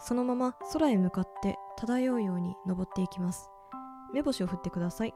[0.00, 3.50] そのまま空へ向かって漂うように登っていきます。
[4.14, 5.14] 目星を振ってください。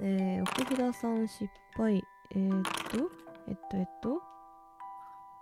[0.00, 2.02] えー、奥札さん失敗。
[2.34, 3.10] えー、っと
[3.48, 4.22] えっとえっと。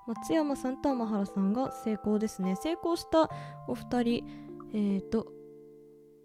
[0.06, 2.54] 松山さんと天原さんが成功ですね。
[2.56, 3.28] 成功した
[3.66, 4.24] お二人
[4.72, 5.26] えー、っと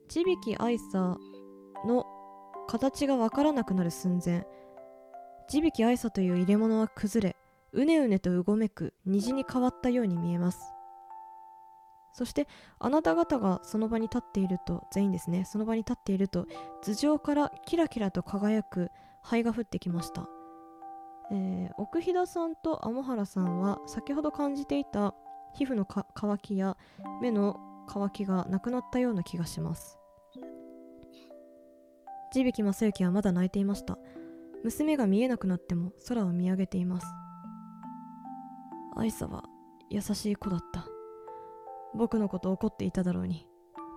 [0.07, 1.17] 地引き愛さ
[1.88, 2.05] の
[2.67, 4.45] 形がわからなくなる寸前。
[5.49, 7.35] 地引き愛さという入れ物は崩れ
[7.73, 10.61] うねうねとうごめく虹に変わったように見えます。
[12.13, 12.47] そして
[12.77, 16.45] あなた方がその場に立っていると全員ですねその場に立っていると
[16.83, 18.89] 頭上からキラキラと輝く
[19.23, 20.27] 灰が降ってきました、
[21.31, 25.15] えー、奥飛騨さんと天原さんは先ほど感じていた
[25.53, 26.77] 皮膚のか乾きや
[27.21, 29.97] 目の乾きがなくなったような気がします。
[32.33, 33.97] 地引正幸はまだ泣いていました。
[34.63, 37.07] 娘が見えなくなっても空を見上げています。
[38.95, 39.43] 愛さは
[39.89, 40.85] 優しい子だった。
[41.93, 43.47] 僕のこと怒っていただろうに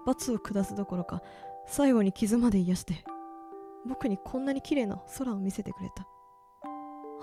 [0.06, 1.22] 罰を下すどころか
[1.66, 3.04] 最後に傷まで癒して
[3.86, 6.06] 僕にこんなに綺麗な空を見せてくれた。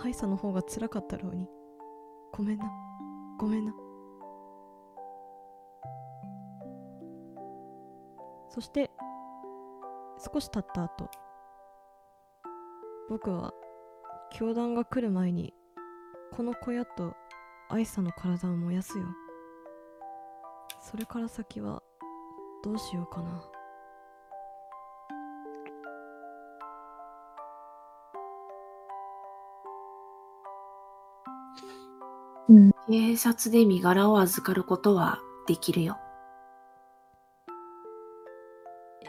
[0.01, 1.47] ハイサの方が辛かったろうに。
[2.33, 2.65] ごめんな。
[3.37, 3.71] ごめんな。
[8.49, 8.89] そして
[10.33, 11.09] 少し経った後
[13.09, 13.53] 僕は
[14.33, 15.53] 教団が来る前に
[16.33, 17.13] この小屋と
[17.69, 19.05] アイサの体を燃やすよ。
[20.81, 21.83] それから先は
[22.63, 23.50] どうしようかな。
[32.89, 35.97] 警察で身柄を預かることはできるよ。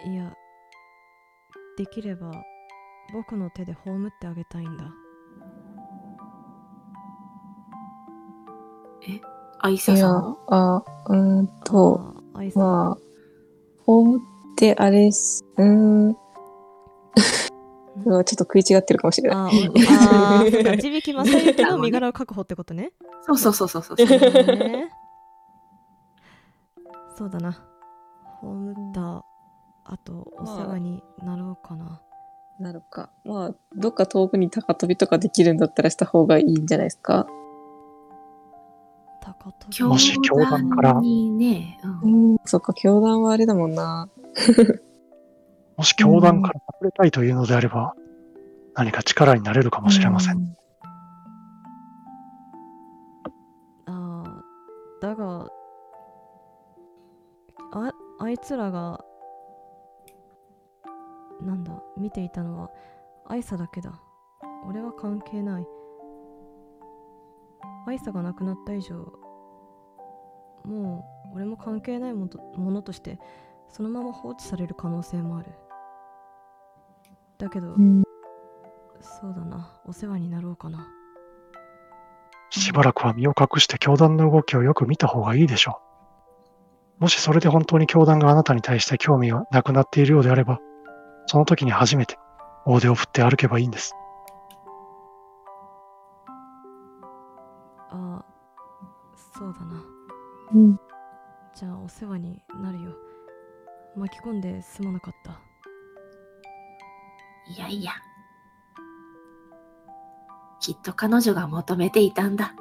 [0.05, 0.33] いや
[1.79, 2.33] できれば
[3.13, 4.85] 僕の手で葬ってあげたいんだ
[9.61, 10.33] アイいやサさん？
[10.33, 12.01] を、あ、うーんと、
[12.35, 12.99] あアイサまあ、
[13.85, 14.21] ホームっ
[14.57, 16.17] てあれっす、うーん。
[18.03, 19.09] ちょっと食い違ってるか。
[19.09, 19.39] もしれない。
[19.39, 19.71] あー
[20.39, 22.93] あーそうか 地引正幸の身柄を確保ってことね。
[23.27, 23.97] そうそうそうそうそう。
[23.97, 24.91] ね
[27.17, 27.57] そうだな。
[28.41, 29.25] 葬った
[29.85, 32.01] あとお世話になろうかな、
[32.59, 33.11] なるか。
[33.25, 37.27] まあ、どっか遠くに高飛びとかできるんだったらした方がいいんじゃないですか。
[39.21, 39.77] 高飛び。
[39.77, 41.01] 教もし教団から。
[41.01, 42.33] ね、うん。
[42.33, 44.09] うん、そっか、教団はあれだもんな。
[45.77, 47.95] もし教団から隠れたいというのであれば、
[48.75, 50.37] 何か力になれるかもしれません。
[50.37, 50.57] うん。
[53.87, 54.43] ああ
[55.01, 55.49] だが
[57.73, 59.05] ああいつらが
[61.41, 62.71] なんだ見ていたのは
[63.27, 64.01] アイサだけだ。
[64.67, 65.67] 俺は関係ない。
[67.87, 68.95] アイサが亡くなった以上
[70.65, 73.19] もう俺も関係ないものとして
[73.69, 75.51] そのまま放置される可能性もある
[77.43, 78.03] だけど、うん
[79.01, 80.87] そうだなお世話になろうかな
[82.51, 85.81] しばらくは身を隠して教団の動きをよく見た方がいいでしょ
[87.01, 87.03] う。
[87.03, 90.61] もしそれで本当に教団があなたに対して興味がなくなっているようであれば、
[91.27, 92.17] その時に初めて
[92.67, 93.93] 大手を振って歩けばいいんです。
[97.91, 98.25] ああ
[99.35, 99.83] そうだな
[100.55, 100.81] うん。
[101.57, 102.93] じゃあお世話になるよ
[103.97, 105.41] 巻き込んですまなかった
[107.49, 107.93] いやいや。
[110.61, 112.55] きっと彼女が求めていたんだ。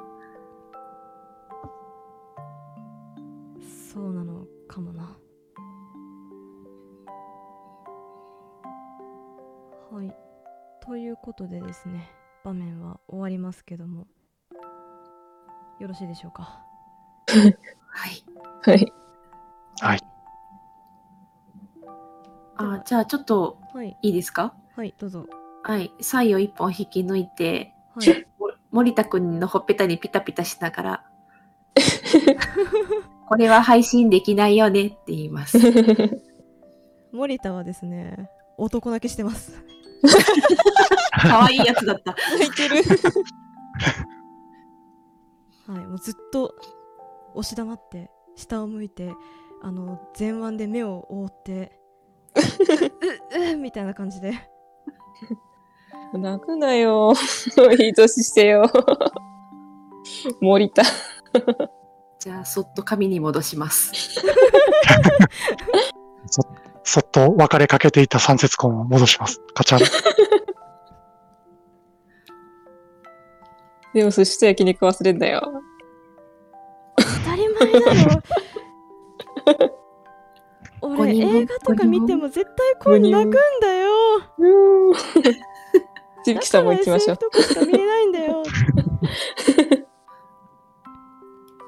[3.92, 5.16] そうなのかもな
[9.92, 10.16] はい
[10.84, 12.10] ということでですね
[12.42, 14.06] 場面は終わりますけども
[15.78, 16.64] よろしいでしょうか？
[17.28, 18.24] はい。
[18.62, 18.92] はい。
[19.80, 20.00] はい。
[22.56, 24.42] あ、じゃあちょっとはいいいですか？
[24.42, 24.61] はい
[24.98, 25.26] どうぞ
[25.62, 25.92] はい。
[26.00, 31.04] サイを一本引き抜いて、はい も森田くんのほっぺたにピタピタしながら、
[33.28, 35.58] これは配信できないよねって言います。
[37.12, 39.62] 森田はですね男泣きしてます
[41.12, 42.16] 可愛いやつだった。
[42.38, 42.82] 泣いてる
[45.66, 46.54] はいもうずっと
[47.34, 49.14] 押し黙って下を向いて
[49.62, 51.78] あの前腕で目を覆って
[52.34, 54.32] うううみたいな感じで
[56.12, 57.14] 泣くなよ。
[57.80, 58.70] いい年してよ。
[60.40, 60.82] 森田。
[62.18, 63.92] じゃあ、そっと紙に戻します。
[66.84, 69.40] そっと別れかけていた三節根を戻します。
[69.54, 69.80] カチャン。
[73.94, 75.52] でも寿司と焼肉忘れんだよ。
[76.96, 78.22] 当たり前だろ
[80.82, 83.30] 俺映画とか見ても絶対こう泣くん
[83.60, 83.90] だよ
[86.26, 86.34] うーん。
[86.34, 87.18] ちびきさんも行きましょう
[87.66, 88.42] 見れないんだよ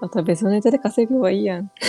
[0.01, 1.71] また別のネタで稼げばいいやん。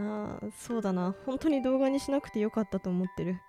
[0.00, 3.40] ああそうだな本当に動画にしなくてよかったと思ってる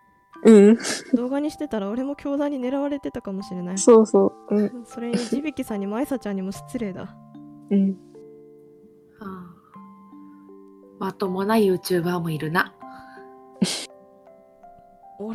[0.43, 0.77] うん。
[1.13, 4.55] 動画にしてたら俺も教団に狙われてたかもしれないそうそう。
[4.55, 4.85] うん。
[4.85, 7.15] それに地引さんにもあいさちゃんにも失礼だ
[7.69, 7.91] うん。
[9.19, 9.59] はあ
[10.99, 12.73] まともな YouTuber もいるな。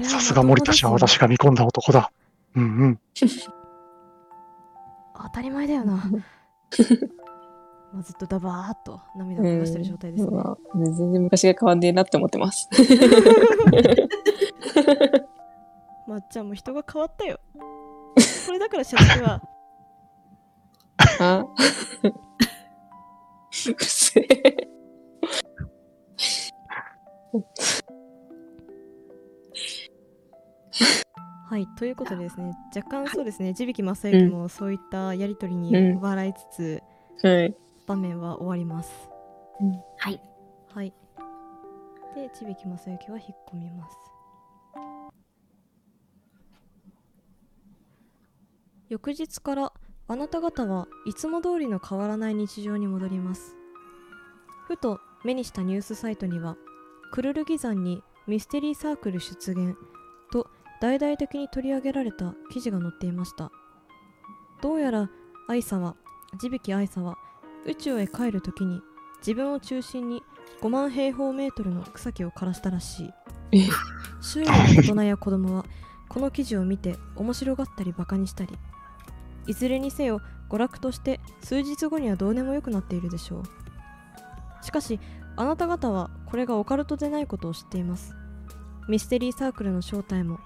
[0.02, 2.10] さすが森田氏は私が見込んだ男だ。
[2.54, 2.98] うんうん。
[5.16, 5.94] 当たり前だよな
[7.92, 12.68] まあずっとダバーっと涙を流してる状態ですね、まあ全然昔が変わんねえなって思ってます。
[16.06, 17.40] まっちゃんも人が変わったよ
[18.46, 19.40] これだから社長は
[21.20, 21.46] あ
[22.04, 24.68] うるせえ。
[31.46, 32.52] はいということでですね。
[32.74, 33.52] 若干そうですね。
[33.52, 36.00] 地引正幸もそういったやりとりにうん。
[36.00, 36.82] 笑いつつ、
[37.22, 37.54] はい。
[37.86, 38.90] 場面は終わります。
[39.98, 40.20] はい。
[40.74, 40.94] はい。
[42.14, 43.96] で地引正幸は引っ込みます。
[48.88, 49.72] 翌日から
[50.08, 53.54] あなた方はいつも通りの変わらない日常に戻ります。
[54.66, 56.56] ふと目にしたニュースサイトには
[57.12, 59.76] クルルギ山にミステリーサークル出現。
[59.76, 60.03] と
[60.84, 63.50] 大々的に取り上げられた記事が載っていました。
[64.60, 65.08] どうやら
[65.48, 65.96] アイサは
[66.38, 67.16] 地引アイサは
[67.64, 68.82] 宇宙へ帰るときに
[69.20, 70.22] 自分を中心に
[70.60, 73.10] 5万平方メートルの草木を枯らしたらしい。
[73.52, 73.68] え？
[74.20, 75.64] 周囲の大人や子供は
[76.10, 78.54] この記事を見て面白がったりバカにしたり
[79.46, 80.20] いずれにせよ
[80.50, 83.44] 娯楽として数日後にはどうでもよくなっているでしょう。
[84.62, 85.00] しかし
[85.36, 88.14] あなた方はこれがオカルトでないことを知っています。
[88.86, 90.40] ミステリーサークルの正体も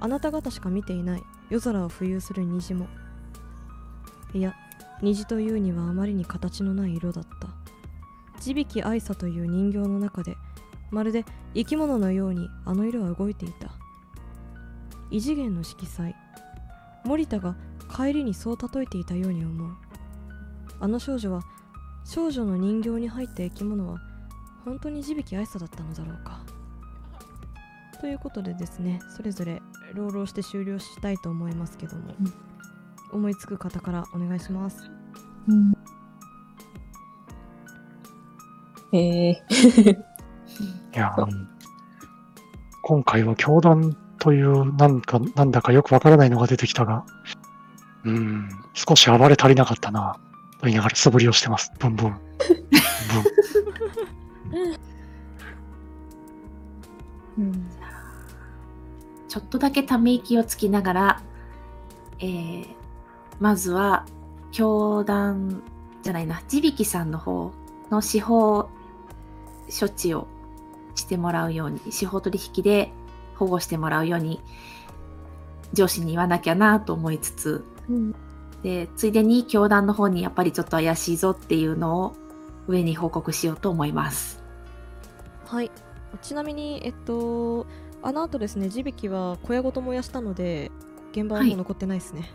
[0.00, 1.22] あなた方しか見ていない。
[1.50, 2.88] 夜空を浮遊する虹も。
[4.32, 4.54] いや
[5.02, 7.48] 虹というにはあまりに形のない色だった。
[8.40, 10.36] 地引き愛沙という人形の中で
[10.90, 11.24] まるで
[11.54, 13.70] 生き物のようにあの色は動いていた。
[15.10, 16.16] 異次元の色彩。
[17.04, 17.56] 森田が
[17.94, 19.76] 帰りにそう例えていたように思う。
[20.80, 21.42] あの少女は
[22.04, 23.98] 少女の人形に入った生き物は
[24.64, 26.40] 本当に地引き愛さだったのだろうか。
[28.00, 29.60] ということでですねそれぞれ
[29.94, 32.32] 朗々して終了したいと思いますけども、うん。
[33.12, 34.90] 思いつく方からお願いします。
[35.48, 35.72] うん。
[38.92, 39.96] えー、い
[40.94, 41.48] や、うん
[42.82, 47.04] 今回は教団というなんか、なんだかよくわからないのが出てきたが、
[48.04, 50.18] うん、少し暴れ足りなかったな、
[50.58, 51.70] と言いながら素振りをしてます。
[51.78, 52.20] ブンブン。
[57.36, 57.70] ブン
[59.30, 61.22] ちょっとだけため息をつきながら、
[62.18, 62.66] えー、
[63.38, 64.04] まずは、
[64.50, 65.62] 教団
[66.02, 67.52] じゃないな、地引さんの方
[67.90, 68.68] の司法
[69.68, 70.26] 処置を
[70.96, 72.92] してもらうように、司法取引で
[73.36, 74.40] 保護してもらうように、
[75.74, 77.64] 上司に言わなきゃなと思いつつ、
[78.64, 82.16] で、ついでに教団の方にやっぱりちょっと怪しいぞっていうのを
[82.66, 84.42] 上に報告しようと思います。
[85.46, 85.70] はい
[86.22, 87.66] ちなみにえっと
[88.02, 90.70] あの後ですね地引きは小屋ごと燃やしたので
[91.12, 92.30] 現場はもう残ってないですね、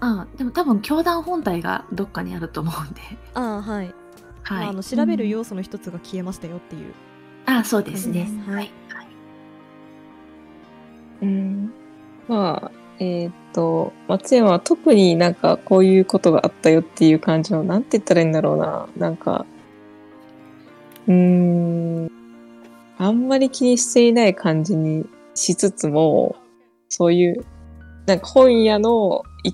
[0.00, 3.00] あでも多分教団本体がどっかにあると思うんで。
[3.34, 3.94] ああはい、
[4.42, 4.58] はい。
[4.60, 6.92] まあ、あの調べる要素の一つが消えましたよっていう、
[7.46, 8.28] あそうですね。
[8.46, 8.70] うんはい。
[8.88, 9.06] はい。
[11.22, 11.72] うん、
[12.28, 18.88] まあ、えーっと、松山は特になんかこういうことがあったよっていう感じの、なんて言ったらいいんだろうな。
[18.96, 19.46] なんか、
[21.06, 22.10] うーん、
[22.98, 26.36] あんまり気にしていない感じにしつつも、
[26.88, 27.44] そういう、
[28.06, 29.52] なんか本屋のい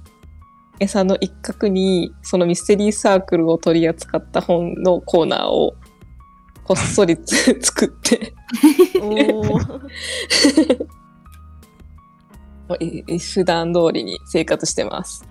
[0.80, 5.74] 餌の一角に、そのミステリーサークルを取り扱った本のコーナーを
[6.64, 8.34] こっそりつ作って、
[13.18, 15.24] 普段通りに生活してます。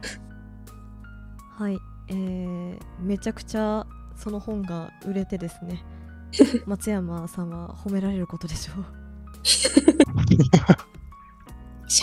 [1.57, 1.77] はい。
[2.09, 5.83] えー、めちゃくちゃその本が売れてですね
[6.65, 8.85] 松山さんは褒められることでしょう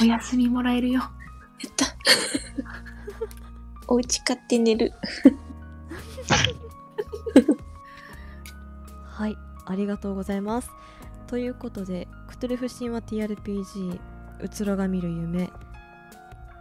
[0.02, 1.00] お休みもらえるよ。
[1.00, 1.08] や
[1.68, 1.86] った。
[3.88, 4.92] お家買って寝る。
[9.04, 10.70] はい、ありがとうございます。
[11.28, 14.00] ということで、クトゥルフ神話 TRPG
[14.42, 15.50] うつろが見る夢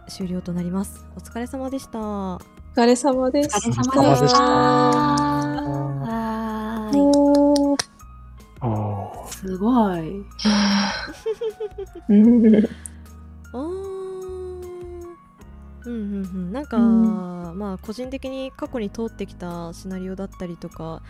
[0.08, 1.04] 終了となります。
[1.16, 1.98] お疲れ様でした。
[1.98, 2.38] お
[2.74, 3.70] 疲れ様でお疲れす。
[3.72, 4.32] 様でし
[7.32, 7.45] た。
[9.30, 10.24] すごい。
[12.08, 12.66] うん
[15.86, 17.58] うんうんうん、なんか、うん。
[17.58, 21.02] まあ個人的に過去に通ってきたシナリオだったりとか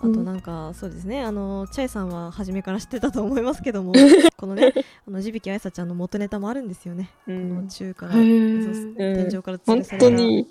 [0.00, 1.22] あとうんなんか、そうですね。
[1.22, 3.92] あのチャイさんは初めから知ってたと思いますけども
[4.36, 4.72] このね
[5.06, 10.10] あの地引愛さちゃんの元ネタもあるんですよね、うこのん中から天井から吊本るされ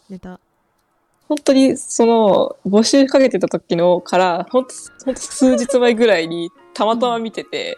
[0.10, 0.40] ネタ
[1.28, 4.74] 本当にその募集かけてた時のから本当
[5.06, 7.78] 本当数日前ぐらいにたまたま見てて、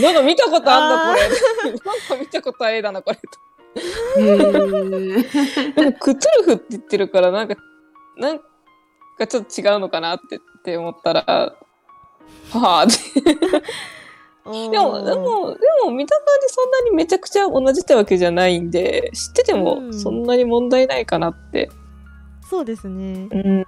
[0.00, 1.70] なんか見たことあんだこれ。
[1.70, 3.18] なんか見たことある絵だなこれ
[4.22, 7.56] へーでもクトゥルフって言ってるからなんか
[8.16, 8.38] なん
[9.18, 11.54] かちょっと違うのかなってって思ったらは
[12.52, 12.96] あって。
[14.46, 19.92] でも、でも、でも見た感じそんなにめちゃくちゃ同じってわけじゃないんで、知っててうもん。
[19.92, 21.68] そんなに問題ないかなって。
[22.48, 23.66] そうですね、うん。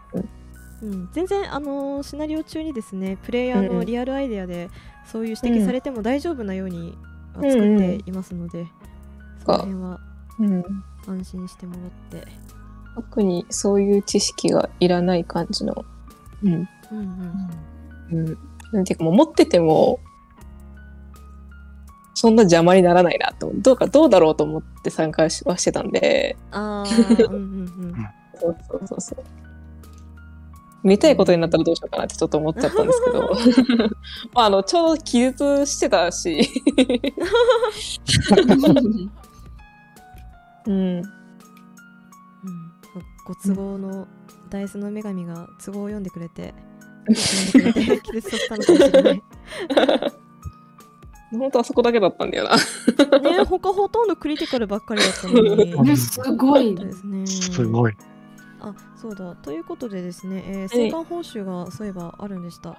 [0.83, 4.71] うん、全然あのシナリオ中にですねプレイヤーうんのリアルアイデアで
[5.07, 6.97] そういう指摘されても大丈夫なように
[7.35, 8.67] は作っていますので、
[9.45, 10.01] その辺は
[10.39, 10.65] うん。
[11.07, 12.29] 安心してもらって、
[12.95, 15.85] 特にそういう知識がいらない感じの。
[16.43, 16.53] うん。
[16.53, 16.69] うん
[18.11, 18.39] うん、うん。
[18.73, 20.01] なんていうかもう持ってても、
[22.15, 23.51] そんな邪魔にならないなと。
[23.55, 27.43] どうか、どうだろうと思って参加しはしてたんで、あーうんうんう
[27.93, 28.09] ん
[28.41, 29.25] そうそうそうそう。
[30.85, 33.89] 見たいことになったらどうしようかなってちょっと思っちゃったんですけど、
[34.33, 36.41] まあ、あの、ちょうど気絶してたし、
[40.67, 40.75] うん。
[40.75, 41.03] うん
[43.29, 44.09] ご都合の
[44.49, 46.55] ダイスの女神が都合を読んでくれて
[47.07, 47.13] 気
[48.13, 49.23] 絶させたのかもしれない
[51.39, 52.57] 本当あそこだけだったんだよな。
[53.21, 55.43] ね他ほとんどクリティカルばっかりだったの
[55.83, 57.93] にすごいそうですねすごい。
[58.69, 59.35] あそうだ。
[59.37, 62.77] ということでですね、えー、生還報酬がそういえばあるんでした、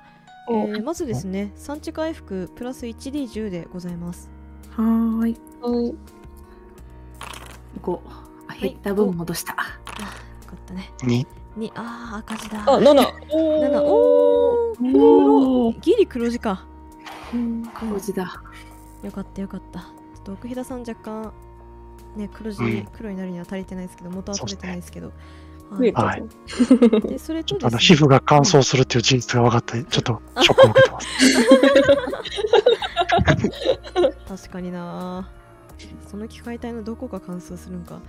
[0.50, 4.30] えーまずですね産地回復プラス 1D10 でございます。
[4.72, 5.36] はーい。
[5.62, 5.96] はい。
[7.82, 8.00] 5。
[8.48, 9.56] あ減った分戻した。
[9.58, 9.68] あよ
[10.48, 10.92] かったね。
[11.04, 12.64] に、にあー赤字だ。
[12.64, 12.94] あ、7。
[13.30, 16.66] 7おおーギリ黒字か。
[17.34, 18.42] うん黒字だ。
[19.04, 19.80] よかったよかった。
[19.80, 19.86] ちょ
[20.22, 21.32] っと奥飛騨さん若干
[22.16, 22.88] ね黒字、うん。
[22.92, 25.12] 黒になるには足りてないですけど元は取れてないですけど
[25.70, 26.24] はい。
[27.08, 31.08] でそれとちょっとあの皮膚が乾燥するっていう事実が分かって、ちょっとショックを受けてます。
[34.48, 35.30] 確かにな。
[36.10, 38.02] その機械体のどこが乾燥するんか。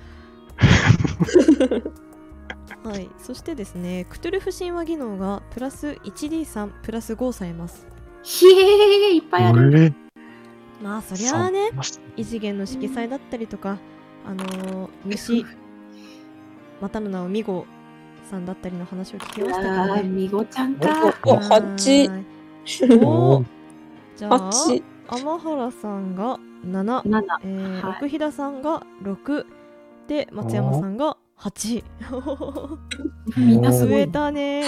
[2.85, 3.11] はい。
[3.19, 7.87] そしてですねクトゥルフ神話技能がプラス 1D3 プラス5されます。
[8.23, 9.78] ひえー、いっぱいある。
[9.78, 9.93] えー。
[10.82, 11.70] まあそりゃあね。
[12.16, 13.78] 異次元の色彩だったりとか
[14.27, 15.45] あのー虫
[16.81, 17.66] またの名をミゴ
[18.31, 19.62] さんだったりの話を聞きましたか？
[19.62, 20.89] らあーねみごちゃんか。
[21.24, 23.44] お、八、おー。
[24.16, 27.24] じゃあ八、天原さんが7 7。
[27.44, 27.97] えーはい。
[27.97, 29.47] 奥飛騨さんが6
[30.09, 31.85] で松山さんが8
[33.36, 33.73] みんな。
[33.73, 34.62] 増えたね。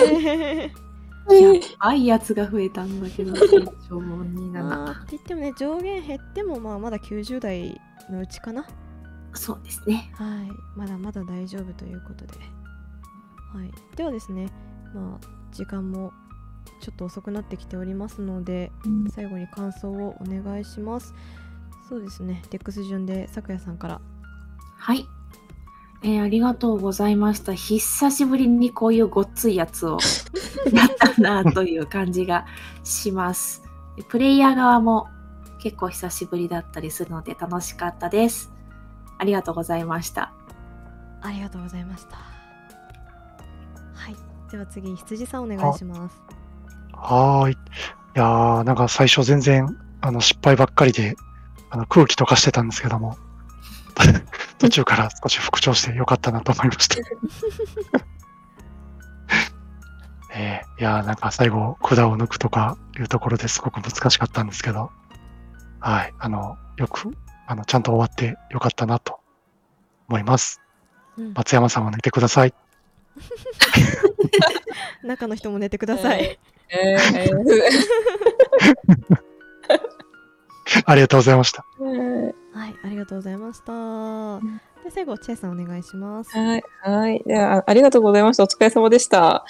[1.28, 5.02] ーやばいやつが増えたんだけど、慎重にまあ7。
[5.04, 7.80] って言ってもね上限減ってもまあまだ90代
[8.10, 8.66] のうちかな
[9.34, 10.12] そうですね。
[10.14, 12.38] はいまだまだ大丈夫ということで
[13.52, 14.48] はいではですね
[14.94, 16.12] まあ時間も
[16.80, 18.72] ちょっと遅くなってきておりますので
[19.14, 21.14] 最後に感想をお願いします
[21.88, 24.00] そうですねデックス順で咲夜さんから
[24.78, 25.06] はい。
[26.04, 27.54] えーありがとうございました。
[27.54, 29.98] 久しぶりにこういうごっついやつを
[30.72, 32.46] やったなという感じが
[32.82, 33.62] します。
[33.96, 35.06] でプレイヤー側も
[35.60, 38.51] 結構久しぶりだったりするので楽しかったです。
[39.22, 40.32] ありがとうございました。
[41.22, 44.16] ありがとうございましたはい
[44.50, 46.20] では次羊さんお願いします
[46.92, 47.52] はーい。
[47.52, 47.56] い
[48.14, 51.14] やー、なんか最初全然、あの、失敗ばっかりで、
[51.70, 53.16] あの、空気とかしてたんですけども、
[54.58, 56.96] 途中から少し復調してよかったなと思いました。
[60.34, 64.90] えーいやー、なんか最後、管を抜くとかいうところですごく難しかったんですけど、
[65.80, 67.10] はい、あの、よく、
[67.46, 69.20] あの、ちゃんと終わってよかったなと
[70.08, 70.60] 思います。
[71.18, 72.54] うん松山さんは寝てください。
[75.02, 76.38] 中の人も寝てください、
[76.70, 77.02] えー
[80.86, 81.66] ありがとうございました。
[81.78, 84.40] はいありがとうございました
[84.84, 87.22] で最後チェイさんお願いしますはい、はい。
[87.26, 88.44] ではあありがとうございました。
[88.44, 89.44] お疲れ様でした。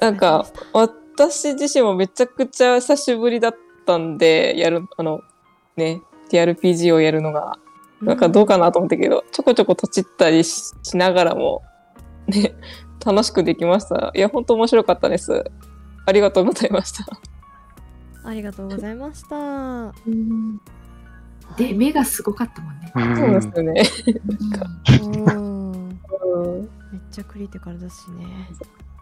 [0.00, 5.20] なんか、私自身もめちゃくちゃ久しぶりだったんで、やる、あの、
[5.76, 7.58] ね、TRPG をやるのが、
[8.02, 11.62] なんかどうかなと思ったけど、ちょこちょこ立ちったりししながらも、
[12.26, 12.54] ね、
[13.04, 14.12] 楽しくできました。
[14.14, 15.44] いや、本当面白かったです。
[16.04, 17.04] ありがとうございました。
[18.24, 19.92] ありがとうございました
[21.56, 22.92] で、目がすごかったもんね。
[22.96, 23.82] うんそうですよね。
[26.92, 28.26] めっちゃクリティカルだしね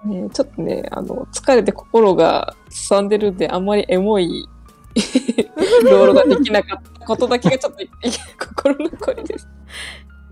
[0.05, 4.47] ねちょっとね、あの、疲れて心がすさんでるんで、あんまりエモい
[5.85, 7.91] ロールができなかったことだけがちょっとい
[8.39, 9.49] 心残りです。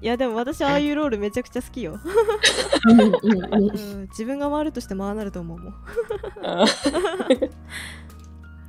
[0.00, 2.00] いやでも私ああいうロールめちゃくちゃ好きよ、
[2.86, 5.74] うんうんうんうん、自分が回るとして回なると思うもん。
[6.42, 6.64] あ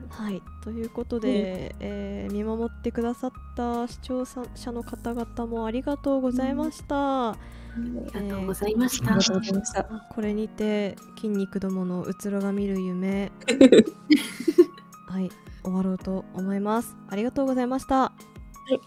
[0.09, 7.37] はいということで、えー見守ってくださった視聴者の方々もありがとうございました、あ
[7.77, 9.15] りがとうございました。
[9.15, 9.23] ありが。
[9.23, 9.83] とうございました。
[9.83, 13.31] これにて筋肉どものうつろが見る夢。
[15.09, 15.29] はい
[15.63, 18.13] 終わろうと思いますありがとうございました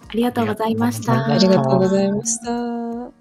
[0.08, 1.26] ありがとうございました。
[1.26, 3.15] ありがとうございました。